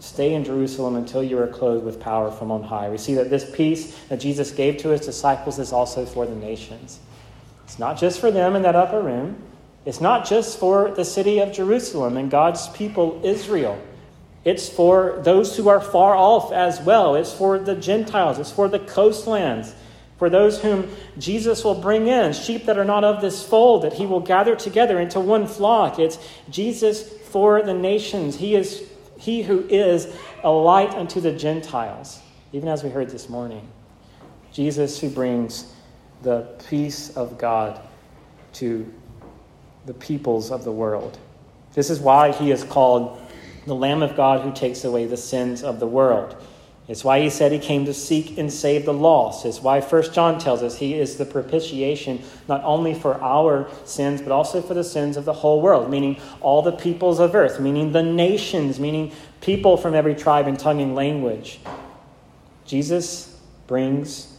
Stay 0.00 0.34
in 0.34 0.44
Jerusalem 0.44 0.94
until 0.94 1.24
you 1.24 1.38
are 1.38 1.48
clothed 1.48 1.84
with 1.84 1.98
power 1.98 2.30
from 2.30 2.52
on 2.52 2.62
high. 2.62 2.88
We 2.88 2.98
see 2.98 3.14
that 3.14 3.30
this 3.30 3.50
peace 3.50 3.98
that 4.08 4.20
Jesus 4.20 4.52
gave 4.52 4.76
to 4.78 4.90
his 4.90 5.00
disciples 5.00 5.58
is 5.58 5.72
also 5.72 6.06
for 6.06 6.24
the 6.24 6.36
nations. 6.36 7.00
It's 7.64 7.78
not 7.78 7.98
just 7.98 8.20
for 8.20 8.30
them 8.30 8.54
in 8.54 8.62
that 8.62 8.76
upper 8.76 9.00
room, 9.00 9.42
it's 9.84 10.00
not 10.00 10.26
just 10.26 10.58
for 10.58 10.90
the 10.90 11.04
city 11.04 11.38
of 11.40 11.52
Jerusalem 11.52 12.16
and 12.16 12.30
God's 12.30 12.68
people, 12.68 13.20
Israel. 13.24 13.80
It's 14.48 14.66
for 14.66 15.20
those 15.24 15.58
who 15.58 15.68
are 15.68 15.78
far 15.78 16.16
off 16.16 16.52
as 16.52 16.80
well. 16.80 17.16
It's 17.16 17.34
for 17.34 17.58
the 17.58 17.74
Gentiles. 17.74 18.38
It's 18.38 18.50
for 18.50 18.66
the 18.66 18.78
coastlands. 18.78 19.74
For 20.16 20.30
those 20.30 20.62
whom 20.62 20.90
Jesus 21.18 21.62
will 21.62 21.74
bring 21.74 22.06
in, 22.06 22.32
sheep 22.32 22.64
that 22.64 22.78
are 22.78 22.84
not 22.84 23.04
of 23.04 23.20
this 23.20 23.46
fold, 23.46 23.82
that 23.82 23.92
he 23.92 24.06
will 24.06 24.20
gather 24.20 24.56
together 24.56 24.98
into 25.00 25.20
one 25.20 25.46
flock. 25.46 25.98
It's 25.98 26.18
Jesus 26.48 27.02
for 27.28 27.60
the 27.62 27.74
nations. 27.74 28.36
He 28.36 28.54
is 28.54 28.88
he 29.18 29.42
who 29.42 29.66
is 29.68 30.16
a 30.42 30.50
light 30.50 30.94
unto 30.94 31.20
the 31.20 31.32
Gentiles, 31.32 32.18
even 32.54 32.70
as 32.70 32.82
we 32.82 32.88
heard 32.88 33.10
this 33.10 33.28
morning. 33.28 33.68
Jesus 34.50 34.98
who 34.98 35.10
brings 35.10 35.70
the 36.22 36.48
peace 36.70 37.14
of 37.18 37.36
God 37.36 37.78
to 38.54 38.90
the 39.84 39.94
peoples 39.94 40.50
of 40.50 40.64
the 40.64 40.72
world. 40.72 41.18
This 41.74 41.90
is 41.90 42.00
why 42.00 42.32
he 42.32 42.50
is 42.50 42.64
called 42.64 43.20
the 43.66 43.74
Lamb 43.74 44.02
of 44.02 44.16
God 44.16 44.42
who 44.42 44.52
takes 44.52 44.84
away 44.84 45.06
the 45.06 45.16
sins 45.16 45.62
of 45.62 45.80
the 45.80 45.86
world. 45.86 46.36
It's 46.88 47.04
why 47.04 47.20
he 47.20 47.28
said 47.28 47.52
he 47.52 47.58
came 47.58 47.84
to 47.84 47.92
seek 47.92 48.38
and 48.38 48.50
save 48.50 48.86
the 48.86 48.94
lost. 48.94 49.44
It's 49.44 49.60
why 49.60 49.82
1 49.82 50.12
John 50.12 50.38
tells 50.38 50.62
us 50.62 50.78
he 50.78 50.94
is 50.94 51.16
the 51.16 51.26
propitiation 51.26 52.22
not 52.48 52.64
only 52.64 52.94
for 52.94 53.20
our 53.20 53.68
sins, 53.84 54.22
but 54.22 54.32
also 54.32 54.62
for 54.62 54.72
the 54.72 54.82
sins 54.82 55.18
of 55.18 55.26
the 55.26 55.34
whole 55.34 55.60
world, 55.60 55.90
meaning 55.90 56.18
all 56.40 56.62
the 56.62 56.72
peoples 56.72 57.20
of 57.20 57.34
earth, 57.34 57.60
meaning 57.60 57.92
the 57.92 58.02
nations, 58.02 58.80
meaning 58.80 59.12
people 59.42 59.76
from 59.76 59.94
every 59.94 60.14
tribe 60.14 60.46
and 60.48 60.58
tongue 60.58 60.80
and 60.80 60.94
language. 60.94 61.60
Jesus 62.64 63.38
brings 63.66 64.38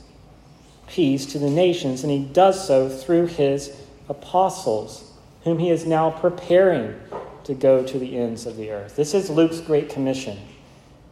peace 0.87 1.27
to 1.27 1.37
the 1.37 1.51
nations, 1.51 2.03
and 2.03 2.11
he 2.11 2.19
does 2.19 2.67
so 2.67 2.89
through 2.89 3.27
his 3.27 3.75
apostles, 4.09 5.11
whom 5.43 5.59
he 5.59 5.69
is 5.69 5.85
now 5.85 6.09
preparing 6.09 6.99
to 7.49 7.55
go 7.55 7.83
to 7.83 7.97
the 7.97 8.15
ends 8.15 8.45
of 8.45 8.57
the 8.57 8.69
earth. 8.69 8.95
This 8.95 9.15
is 9.15 9.27
Luke's 9.27 9.59
Great 9.59 9.89
Commission. 9.89 10.37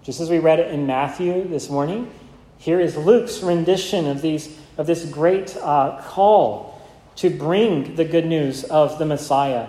Just 0.03 0.19
as 0.19 0.29
we 0.29 0.37
read 0.37 0.59
it 0.59 0.71
in 0.71 0.85
Matthew 0.85 1.47
this 1.47 1.67
morning, 1.67 2.11
here 2.59 2.79
is 2.79 2.95
Luke's 2.95 3.41
rendition 3.41 4.05
of, 4.05 4.21
these, 4.21 4.55
of 4.77 4.85
this 4.85 5.03
great 5.05 5.57
uh, 5.57 5.99
call 6.03 6.79
to 7.15 7.31
bring 7.31 7.95
the 7.95 8.05
good 8.05 8.27
news 8.27 8.63
of 8.65 8.99
the 8.99 9.05
Messiah 9.05 9.67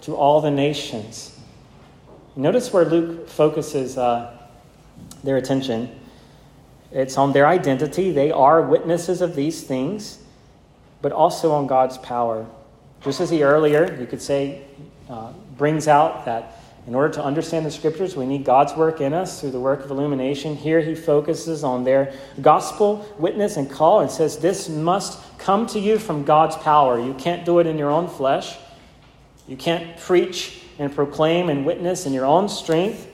to 0.00 0.16
all 0.16 0.40
the 0.40 0.50
nations. 0.50 1.38
Notice 2.34 2.72
where 2.72 2.86
Luke 2.86 3.28
focuses 3.28 3.98
uh, 3.98 4.38
their 5.22 5.36
attention. 5.36 6.00
It's 6.92 7.18
on 7.18 7.34
their 7.34 7.46
identity. 7.46 8.10
They 8.10 8.30
are 8.30 8.62
witnesses 8.62 9.20
of 9.20 9.36
these 9.36 9.62
things, 9.64 10.18
but 11.02 11.12
also 11.12 11.52
on 11.52 11.66
God's 11.66 11.98
power. 11.98 12.46
Just 13.02 13.20
as 13.20 13.30
he 13.30 13.42
earlier, 13.42 13.96
you 13.98 14.06
could 14.06 14.22
say, 14.22 14.62
uh, 15.08 15.32
brings 15.56 15.88
out 15.88 16.24
that 16.24 16.60
in 16.86 16.94
order 16.94 17.12
to 17.14 17.24
understand 17.24 17.66
the 17.66 17.70
scriptures, 17.70 18.14
we 18.14 18.26
need 18.26 18.44
God's 18.44 18.74
work 18.74 19.00
in 19.00 19.12
us 19.12 19.40
through 19.40 19.50
the 19.50 19.60
work 19.60 19.84
of 19.84 19.90
illumination. 19.90 20.54
Here 20.54 20.80
he 20.80 20.94
focuses 20.94 21.64
on 21.64 21.82
their 21.82 22.12
gospel 22.40 23.04
witness 23.18 23.56
and 23.56 23.68
call 23.68 24.00
and 24.00 24.10
says, 24.10 24.38
This 24.38 24.68
must 24.68 25.20
come 25.38 25.66
to 25.68 25.80
you 25.80 25.98
from 25.98 26.24
God's 26.24 26.56
power. 26.56 27.00
You 27.00 27.14
can't 27.14 27.44
do 27.44 27.58
it 27.58 27.66
in 27.66 27.76
your 27.76 27.90
own 27.90 28.08
flesh. 28.08 28.56
You 29.48 29.56
can't 29.56 29.98
preach 29.98 30.62
and 30.78 30.94
proclaim 30.94 31.48
and 31.48 31.66
witness 31.66 32.06
in 32.06 32.12
your 32.12 32.26
own 32.26 32.48
strength. 32.48 33.08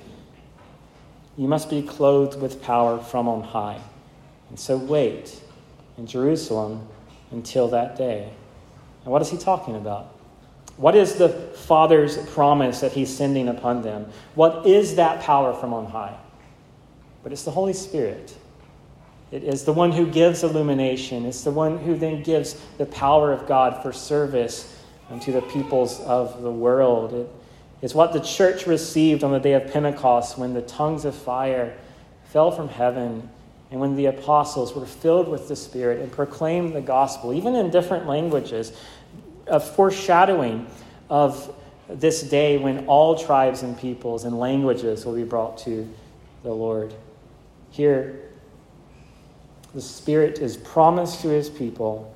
You 1.39 1.49
must 1.49 1.71
be 1.71 1.81
clothed 1.81 2.41
with 2.41 2.63
power 2.63 2.99
from 2.99 3.27
on 3.27 3.43
high. 3.43 3.81
And 4.51 4.61
so 4.61 4.77
wait 4.77 5.41
in 5.97 6.07
Jerusalem 6.07 6.87
until 7.31 7.69
that 7.69 7.97
day. 7.97 8.31
And 9.05 9.13
what 9.13 9.23
is 9.23 9.31
he 9.31 9.37
talking 9.37 9.77
about? 9.77 10.15
What 10.77 10.97
is 10.97 11.17
the 11.17 11.29
Father's 11.29 12.17
promise 12.31 12.81
that 12.81 12.93
He's 12.93 13.15
sending 13.15 13.49
upon 13.49 13.83
them? 13.83 14.07
What 14.35 14.67
is 14.67 14.97
that 14.97 15.21
power 15.23 15.53
from 15.53 15.75
on 15.75 15.87
high? 15.87 16.17
But 17.23 17.33
it's 17.33 17.45
the 17.45 17.51
Holy 17.51 17.73
Spirit. 17.73 18.35
It 19.31 19.45
is 19.45 19.65
the 19.65 19.73
one 19.73 19.93
who 19.93 20.07
gives 20.07 20.43
illumination. 20.43 21.25
It's 21.25 21.43
the 21.43 21.51
one 21.51 21.79
who 21.79 21.97
then 21.97 22.23
gives 22.23 22.61
the 22.79 22.87
power 22.87 23.33
of 23.33 23.47
God 23.47 23.83
for 23.83 23.93
service 23.93 24.77
unto 25.11 25.33
the 25.33 25.43
peoples 25.43 26.01
of 26.01 26.43
the 26.43 26.51
world. 26.51 27.31
It's 27.81 27.95
what 27.95 28.13
the 28.13 28.21
church 28.21 28.67
received 28.67 29.25
on 29.25 29.33
the 29.33 29.41
day 29.41 29.55
of 29.55 29.73
Pentecost 29.73 30.39
when 30.39 30.55
the 30.55 30.63
tongues 30.63 31.05
of 31.05 31.15
fire 31.15 31.77
fell 32.27 32.51
from 32.51 32.69
heaven 32.69 33.29
and 33.73 33.81
when 33.81 33.97
the 33.97 34.05
apostles 34.05 34.75
were 34.75 34.85
filled 34.85 35.29
with 35.29 35.49
the 35.49 35.57
Spirit 35.57 36.01
and 36.01 36.13
proclaimed 36.13 36.75
the 36.75 36.81
gospel, 36.83 37.33
even 37.33 37.55
in 37.55 37.71
different 37.71 38.07
languages, 38.07 38.71
a 39.47 39.59
foreshadowing 39.59 40.67
of 41.09 41.55
this 41.89 42.23
day 42.23 42.59
when 42.59 42.87
all 42.87 43.19
tribes 43.19 43.63
and 43.63 43.79
peoples 43.79 44.25
and 44.25 44.39
languages 44.39 45.07
will 45.07 45.15
be 45.15 45.25
brought 45.25 45.57
to 45.57 45.89
the 46.43 46.53
Lord. 46.53 46.93
Here, 47.71 48.29
the 49.75 49.81
Spirit 49.81 50.39
is 50.39 50.59
promised 50.59 51.23
to 51.23 51.29
his 51.29 51.49
people 51.49 52.15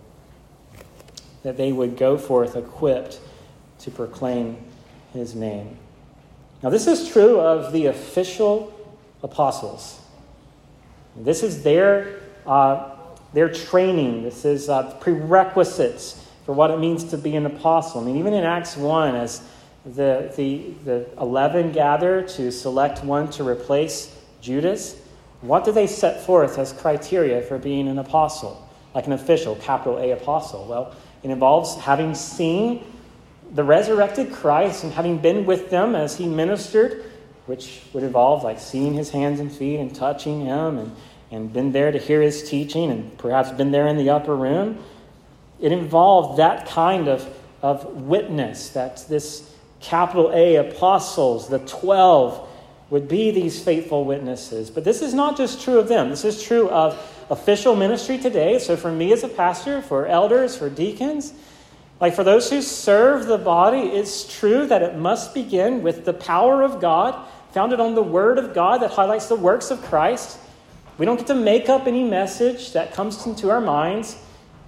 that 1.43 1.57
they 1.57 1.73
would 1.73 1.97
go 1.97 2.19
forth 2.19 2.55
equipped 2.55 3.19
to 3.79 3.91
proclaim 3.91 4.59
his 5.15 5.35
name. 5.35 5.79
Now, 6.63 6.69
this 6.69 6.87
is 6.87 7.09
true 7.09 7.41
of 7.41 7.73
the 7.73 7.87
official 7.87 8.75
apostles. 9.23 10.03
This 11.19 11.43
is 11.43 11.63
their, 11.63 12.21
uh, 12.47 12.91
their 13.33 13.49
training, 13.49 14.23
this 14.23 14.45
is 14.45 14.69
uh, 14.69 14.95
prerequisites 15.01 16.23
for 16.45 16.53
what 16.53 16.71
it 16.71 16.79
means 16.79 17.05
to 17.05 17.19
be 17.19 17.35
an 17.37 17.47
apostle. 17.47 18.01
I 18.01 18.05
mean, 18.05 18.17
even 18.17 18.35
in 18.35 18.45
Acts 18.45 18.77
1, 18.77 19.17
as 19.17 19.43
the, 19.85 20.33
the, 20.37 20.75
the 20.85 21.09
11 21.21 21.73
gather 21.73 22.23
to 22.23 22.53
select 22.53 23.05
one 23.05 23.31
to 23.31 23.45
replace 23.45 24.17
Judas, 24.41 25.01
what 25.41 25.65
do 25.65 25.73
they 25.73 25.87
set 25.87 26.25
forth 26.25 26.59
as 26.59 26.73
criteria 26.73 27.43
for 27.43 27.59
being 27.59 27.89
an 27.89 27.99
apostle, 27.99 28.69
like 28.95 29.07
an 29.07 29.13
official, 29.13 29.57
capital 29.57 29.99
A 29.99 30.13
apostle? 30.13 30.67
Well, 30.67 30.95
it 31.23 31.31
involves 31.31 31.77
having 31.77 32.15
seen 32.15 32.85
the 33.55 33.65
resurrected 33.65 34.33
Christ 34.33 34.85
and 34.85 34.93
having 34.93 35.19
been 35.19 35.47
with 35.47 35.71
them 35.71 35.95
as 35.95 36.17
he 36.17 36.27
ministered, 36.27 37.05
which 37.47 37.81
would 37.93 38.03
involve 38.03 38.45
like 38.45 38.61
seeing 38.61 38.95
his 38.95 39.11
hands 39.11 39.41
and 39.41 39.51
feet 39.51 39.79
and 39.79 39.95
touching 39.95 40.45
him 40.45 40.79
and, 40.79 40.97
and 41.31 41.53
been 41.53 41.73
there 41.73 41.91
to 41.91 41.99
hear 41.99 42.21
his 42.21 42.49
teaching 42.49 42.91
and 42.91 43.17
perhaps 43.19 43.51
been 43.51 43.71
there 43.71 43.87
in 43.87 43.97
the 43.97 44.11
upper 44.11 44.35
room. 44.35 44.79
It 45.61 45.73
involved 45.73 46.39
that 46.39 46.67
kind 46.67 47.09
of, 47.09 47.27
of 47.63 47.87
witness, 48.03 48.71
that 48.71 49.05
this 49.09 49.55
capital 49.81 50.31
A 50.33 50.57
apostles, 50.57 51.49
the 51.49 51.61
12, 51.61 52.49
would 52.91 53.09
be 53.09 53.31
these 53.31 53.63
faithful 53.63 54.05
witnesses. 54.05 54.71
But 54.71 54.85
this 54.85 55.03
is 55.03 55.15
not 55.15 55.37
just 55.37 55.63
true 55.63 55.79
of 55.79 55.89
them, 55.89 56.11
this 56.11 56.25
is 56.25 56.43
true 56.43 56.69
of 56.71 56.95
official 57.31 57.75
ministry 57.75 58.19
today. 58.19 58.59
So, 58.59 58.77
for 58.77 58.93
me 58.93 59.13
as 59.13 59.25
a 59.25 59.29
pastor, 59.29 59.83
for 59.83 60.07
elders, 60.07 60.57
for 60.57 60.71
deacons, 60.71 61.33
like 62.01 62.15
for 62.15 62.25
those 62.25 62.51
who 62.51 62.61
serve 62.61 63.27
the 63.27 63.39
body, 63.39 63.81
it's 63.81 64.39
true 64.39 64.67
that 64.67 64.83
it 64.83 64.97
must 64.97 65.35
begin 65.35 65.83
with 65.83 66.05
the 66.05 66.13
power 66.13 66.63
of 66.63 66.81
God, 66.81 67.27
founded 67.57 67.81
on 67.81 67.95
the 67.95 68.03
Word 68.03 68.37
of 68.37 68.53
God 68.53 68.83
that 68.83 68.91
highlights 68.91 69.29
the 69.29 69.35
works 69.35 69.71
of 69.71 69.81
Christ. 69.81 70.39
We 70.99 71.07
don't 71.07 71.17
get 71.17 71.29
to 71.29 71.35
make 71.35 71.71
up 71.71 71.87
any 71.87 72.05
message 72.05 72.75
that 72.75 72.93
comes 72.93 73.25
into 73.25 73.49
our 73.49 73.63
minds. 73.63 74.15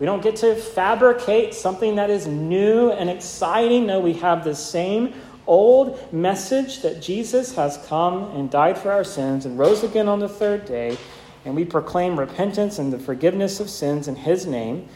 We 0.01 0.07
don't 0.07 0.22
get 0.22 0.37
to 0.37 0.55
fabricate 0.55 1.53
something 1.53 1.96
that 1.96 2.09
is 2.09 2.27
new 2.27 2.90
and 2.90 3.11
exciting. 3.11 3.85
No, 3.85 4.01
we 4.01 4.14
have 4.14 4.42
the 4.42 4.55
same 4.55 5.12
old 5.46 6.11
message 6.14 6.81
that 6.81 7.03
Jesus 7.03 7.55
has 7.57 7.77
come 7.88 8.35
and 8.35 8.51
died 8.51 8.79
for 8.79 8.90
our 8.90 9.05
sins 9.05 9.44
and 9.44 9.59
rose 9.59 9.85
again 9.85 10.09
on 10.09 10.18
the 10.18 10.29
third 10.29 10.64
day, 10.64 10.96
and 11.44 11.55
we 11.55 11.66
proclaim 11.66 12.18
repentance 12.18 12.79
and 12.79 12.90
the 12.90 12.98
forgiveness 12.98 13.61
of 13.61 13.68
sins 13.68 14.09
in 14.09 14.16
His 14.16 14.46
name. 14.46 14.88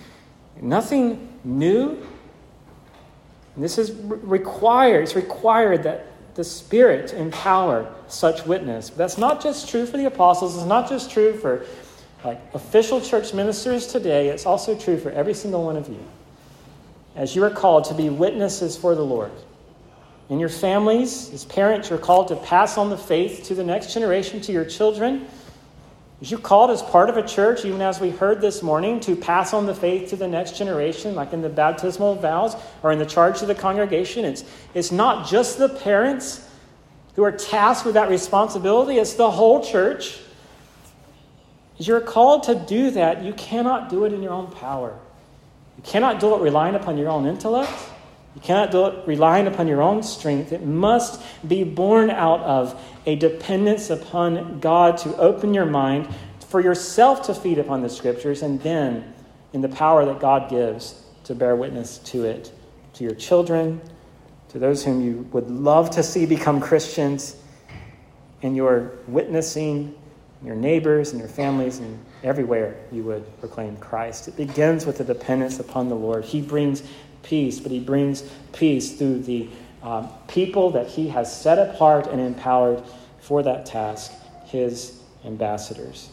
Nothing 0.62 1.38
new. 1.44 2.02
And 3.54 3.62
this 3.62 3.76
is 3.76 3.92
required. 3.92 5.02
It's 5.02 5.14
required 5.14 5.82
that 5.82 6.06
the 6.34 6.44
Spirit 6.44 7.12
empower 7.12 7.92
such 8.08 8.46
witness. 8.46 8.90
But 8.90 8.98
that's 8.98 9.18
not 9.18 9.42
just 9.42 9.68
true 9.68 9.86
for 9.86 9.96
the 9.96 10.06
apostles. 10.06 10.56
It's 10.56 10.66
not 10.66 10.88
just 10.88 11.10
true 11.10 11.34
for 11.34 11.66
like 12.24 12.40
official 12.54 13.00
church 13.00 13.34
ministers 13.34 13.86
today. 13.86 14.28
It's 14.28 14.46
also 14.46 14.78
true 14.78 14.98
for 14.98 15.10
every 15.10 15.34
single 15.34 15.64
one 15.64 15.76
of 15.76 15.88
you. 15.88 16.02
As 17.16 17.36
you 17.36 17.44
are 17.44 17.50
called 17.50 17.84
to 17.84 17.94
be 17.94 18.08
witnesses 18.08 18.76
for 18.76 18.94
the 18.94 19.04
Lord. 19.04 19.32
In 20.30 20.38
your 20.38 20.48
families, 20.48 21.30
as 21.34 21.44
parents, 21.44 21.90
you're 21.90 21.98
called 21.98 22.28
to 22.28 22.36
pass 22.36 22.78
on 22.78 22.88
the 22.88 22.96
faith 22.96 23.44
to 23.48 23.54
the 23.54 23.64
next 23.64 23.92
generation, 23.92 24.40
to 24.42 24.52
your 24.52 24.64
children. 24.64 25.26
As 26.22 26.30
you 26.30 26.38
called 26.38 26.70
as 26.70 26.82
part 26.82 27.10
of 27.10 27.16
a 27.16 27.26
church, 27.26 27.64
even 27.64 27.82
as 27.82 27.98
we 27.98 28.10
heard 28.10 28.40
this 28.40 28.62
morning, 28.62 29.00
to 29.00 29.16
pass 29.16 29.52
on 29.52 29.66
the 29.66 29.74
faith 29.74 30.10
to 30.10 30.16
the 30.16 30.28
next 30.28 30.56
generation, 30.56 31.16
like 31.16 31.32
in 31.32 31.42
the 31.42 31.48
baptismal 31.48 32.14
vows 32.14 32.54
or 32.84 32.92
in 32.92 33.00
the 33.00 33.06
charge 33.06 33.42
of 33.42 33.48
the 33.48 33.56
congregation. 33.56 34.24
It's, 34.24 34.44
it's 34.72 34.92
not 34.92 35.26
just 35.26 35.58
the 35.58 35.68
parents 35.68 36.48
who 37.16 37.24
are 37.24 37.32
tasked 37.32 37.84
with 37.84 37.94
that 37.94 38.08
responsibility, 38.08 38.98
it's 38.98 39.14
the 39.14 39.32
whole 39.32 39.64
church. 39.64 40.20
As 41.80 41.88
you're 41.88 42.00
called 42.00 42.44
to 42.44 42.54
do 42.54 42.92
that, 42.92 43.24
you 43.24 43.32
cannot 43.32 43.88
do 43.88 44.04
it 44.04 44.12
in 44.12 44.22
your 44.22 44.32
own 44.32 44.48
power. 44.52 44.96
You 45.76 45.82
cannot 45.82 46.20
do 46.20 46.36
it 46.36 46.40
relying 46.40 46.76
upon 46.76 46.98
your 46.98 47.08
own 47.08 47.26
intellect. 47.26 47.72
You 48.36 48.40
cannot 48.42 48.70
do 48.70 48.86
it 48.86 49.08
relying 49.08 49.48
upon 49.48 49.66
your 49.66 49.82
own 49.82 50.04
strength. 50.04 50.52
It 50.52 50.64
must 50.64 51.20
be 51.46 51.64
born 51.64 52.10
out 52.10 52.40
of 52.40 52.80
a 53.06 53.16
dependence 53.16 53.90
upon 53.90 54.60
God 54.60 54.96
to 54.98 55.16
open 55.16 55.54
your 55.54 55.66
mind 55.66 56.08
for 56.40 56.60
yourself 56.60 57.22
to 57.26 57.34
feed 57.34 57.58
upon 57.58 57.82
the 57.82 57.88
scriptures, 57.88 58.42
and 58.42 58.60
then 58.62 59.12
in 59.52 59.60
the 59.60 59.68
power 59.68 60.04
that 60.04 60.20
God 60.20 60.50
gives 60.50 61.02
to 61.24 61.34
bear 61.34 61.56
witness 61.56 61.98
to 61.98 62.24
it 62.24 62.52
to 62.94 63.04
your 63.04 63.14
children, 63.14 63.80
to 64.50 64.58
those 64.58 64.84
whom 64.84 65.00
you 65.00 65.28
would 65.32 65.50
love 65.50 65.90
to 65.90 66.02
see 66.02 66.26
become 66.26 66.60
Christians, 66.60 67.36
in 68.42 68.54
your 68.54 68.98
witnessing, 69.06 69.94
your 70.44 70.56
neighbors 70.56 71.12
and 71.12 71.20
your 71.20 71.28
families, 71.28 71.78
and 71.78 71.98
everywhere 72.22 72.76
you 72.90 73.02
would 73.04 73.24
proclaim 73.40 73.76
Christ. 73.76 74.28
It 74.28 74.36
begins 74.36 74.84
with 74.84 75.00
a 75.00 75.04
dependence 75.04 75.60
upon 75.60 75.88
the 75.88 75.94
Lord. 75.94 76.24
He 76.24 76.42
brings 76.42 76.82
peace, 77.22 77.60
but 77.60 77.70
he 77.70 77.78
brings 77.78 78.22
peace 78.52 78.98
through 78.98 79.20
the 79.20 79.48
um, 79.82 80.08
people 80.28 80.70
that 80.70 80.86
he 80.86 81.08
has 81.08 81.34
set 81.34 81.58
apart 81.58 82.06
and 82.06 82.20
empowered 82.20 82.82
for 83.20 83.42
that 83.42 83.66
task, 83.66 84.12
his 84.46 85.00
ambassadors. 85.24 86.10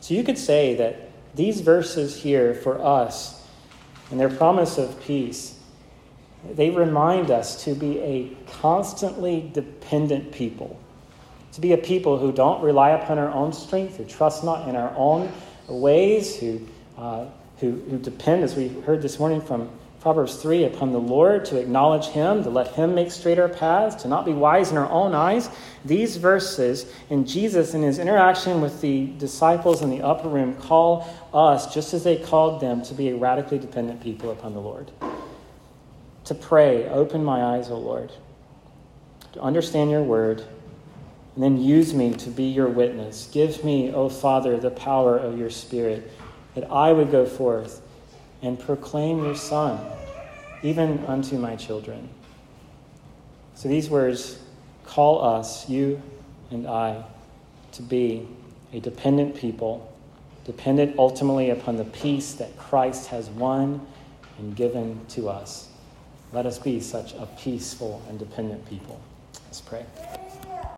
So 0.00 0.14
you 0.14 0.22
could 0.22 0.38
say 0.38 0.74
that 0.76 1.10
these 1.34 1.60
verses 1.60 2.20
here 2.22 2.54
for 2.54 2.80
us 2.80 3.46
and 4.10 4.20
their 4.20 4.30
promise 4.30 4.78
of 4.78 5.00
peace, 5.02 5.58
they 6.52 6.70
remind 6.70 7.30
us 7.30 7.64
to 7.64 7.74
be 7.74 7.98
a 7.98 8.36
constantly 8.60 9.50
dependent 9.52 10.32
people. 10.32 10.78
To 11.52 11.60
be 11.60 11.72
a 11.72 11.78
people 11.78 12.18
who 12.18 12.32
don't 12.32 12.62
rely 12.62 12.90
upon 12.90 13.18
our 13.18 13.30
own 13.32 13.52
strength, 13.52 13.96
who 13.96 14.04
trust 14.04 14.44
not 14.44 14.68
in 14.68 14.76
our 14.76 14.94
own 14.96 15.32
ways, 15.66 16.38
who, 16.38 16.60
uh, 16.96 17.26
who, 17.58 17.72
who 17.90 17.98
depend, 17.98 18.44
as 18.44 18.54
we 18.54 18.68
heard 18.68 19.02
this 19.02 19.18
morning 19.18 19.40
from 19.40 19.70
Proverbs 20.06 20.36
3 20.36 20.62
upon 20.62 20.92
the 20.92 21.00
Lord, 21.00 21.44
to 21.46 21.58
acknowledge 21.58 22.06
Him, 22.06 22.44
to 22.44 22.48
let 22.48 22.68
Him 22.74 22.94
make 22.94 23.10
straight 23.10 23.40
our 23.40 23.48
paths, 23.48 24.04
to 24.04 24.08
not 24.08 24.24
be 24.24 24.32
wise 24.32 24.70
in 24.70 24.76
our 24.76 24.88
own 24.88 25.16
eyes. 25.16 25.50
These 25.84 26.16
verses 26.18 26.86
and 27.10 27.26
Jesus 27.26 27.74
in 27.74 27.82
His 27.82 27.98
interaction 27.98 28.60
with 28.60 28.80
the 28.80 29.06
disciples 29.18 29.82
in 29.82 29.90
the 29.90 30.02
upper 30.02 30.28
room 30.28 30.54
call 30.54 31.12
us, 31.34 31.74
just 31.74 31.92
as 31.92 32.04
they 32.04 32.14
called 32.14 32.60
them, 32.60 32.82
to 32.82 32.94
be 32.94 33.08
a 33.08 33.16
radically 33.16 33.58
dependent 33.58 34.00
people 34.00 34.30
upon 34.30 34.54
the 34.54 34.60
Lord. 34.60 34.92
To 36.26 36.34
pray, 36.36 36.88
open 36.88 37.24
my 37.24 37.56
eyes, 37.56 37.68
O 37.68 37.76
Lord, 37.76 38.12
to 39.32 39.40
understand 39.40 39.90
your 39.90 40.04
word, 40.04 40.38
and 41.34 41.42
then 41.42 41.60
use 41.60 41.94
me 41.94 42.12
to 42.12 42.30
be 42.30 42.44
your 42.44 42.68
witness. 42.68 43.28
Give 43.32 43.64
me, 43.64 43.92
O 43.92 44.08
Father, 44.08 44.56
the 44.56 44.70
power 44.70 45.18
of 45.18 45.36
your 45.36 45.50
Spirit, 45.50 46.08
that 46.54 46.70
I 46.70 46.92
would 46.92 47.10
go 47.10 47.26
forth 47.26 47.82
and 48.40 48.56
proclaim 48.56 49.24
your 49.24 49.34
Son, 49.34 49.80
even 50.66 51.04
unto 51.06 51.38
my 51.38 51.56
children. 51.56 52.08
So 53.54 53.68
these 53.68 53.88
words 53.88 54.38
call 54.84 55.24
us, 55.24 55.68
you 55.68 56.00
and 56.50 56.66
I, 56.66 57.04
to 57.72 57.82
be 57.82 58.26
a 58.72 58.80
dependent 58.80 59.34
people, 59.36 59.92
dependent 60.44 60.98
ultimately 60.98 61.50
upon 61.50 61.76
the 61.76 61.84
peace 61.84 62.34
that 62.34 62.56
Christ 62.58 63.08
has 63.08 63.28
won 63.30 63.86
and 64.38 64.54
given 64.54 65.00
to 65.10 65.28
us. 65.28 65.68
Let 66.32 66.46
us 66.46 66.58
be 66.58 66.80
such 66.80 67.14
a 67.14 67.26
peaceful 67.38 68.02
and 68.08 68.18
dependent 68.18 68.68
people. 68.68 69.00
Let's 69.46 69.60
pray. 69.60 69.86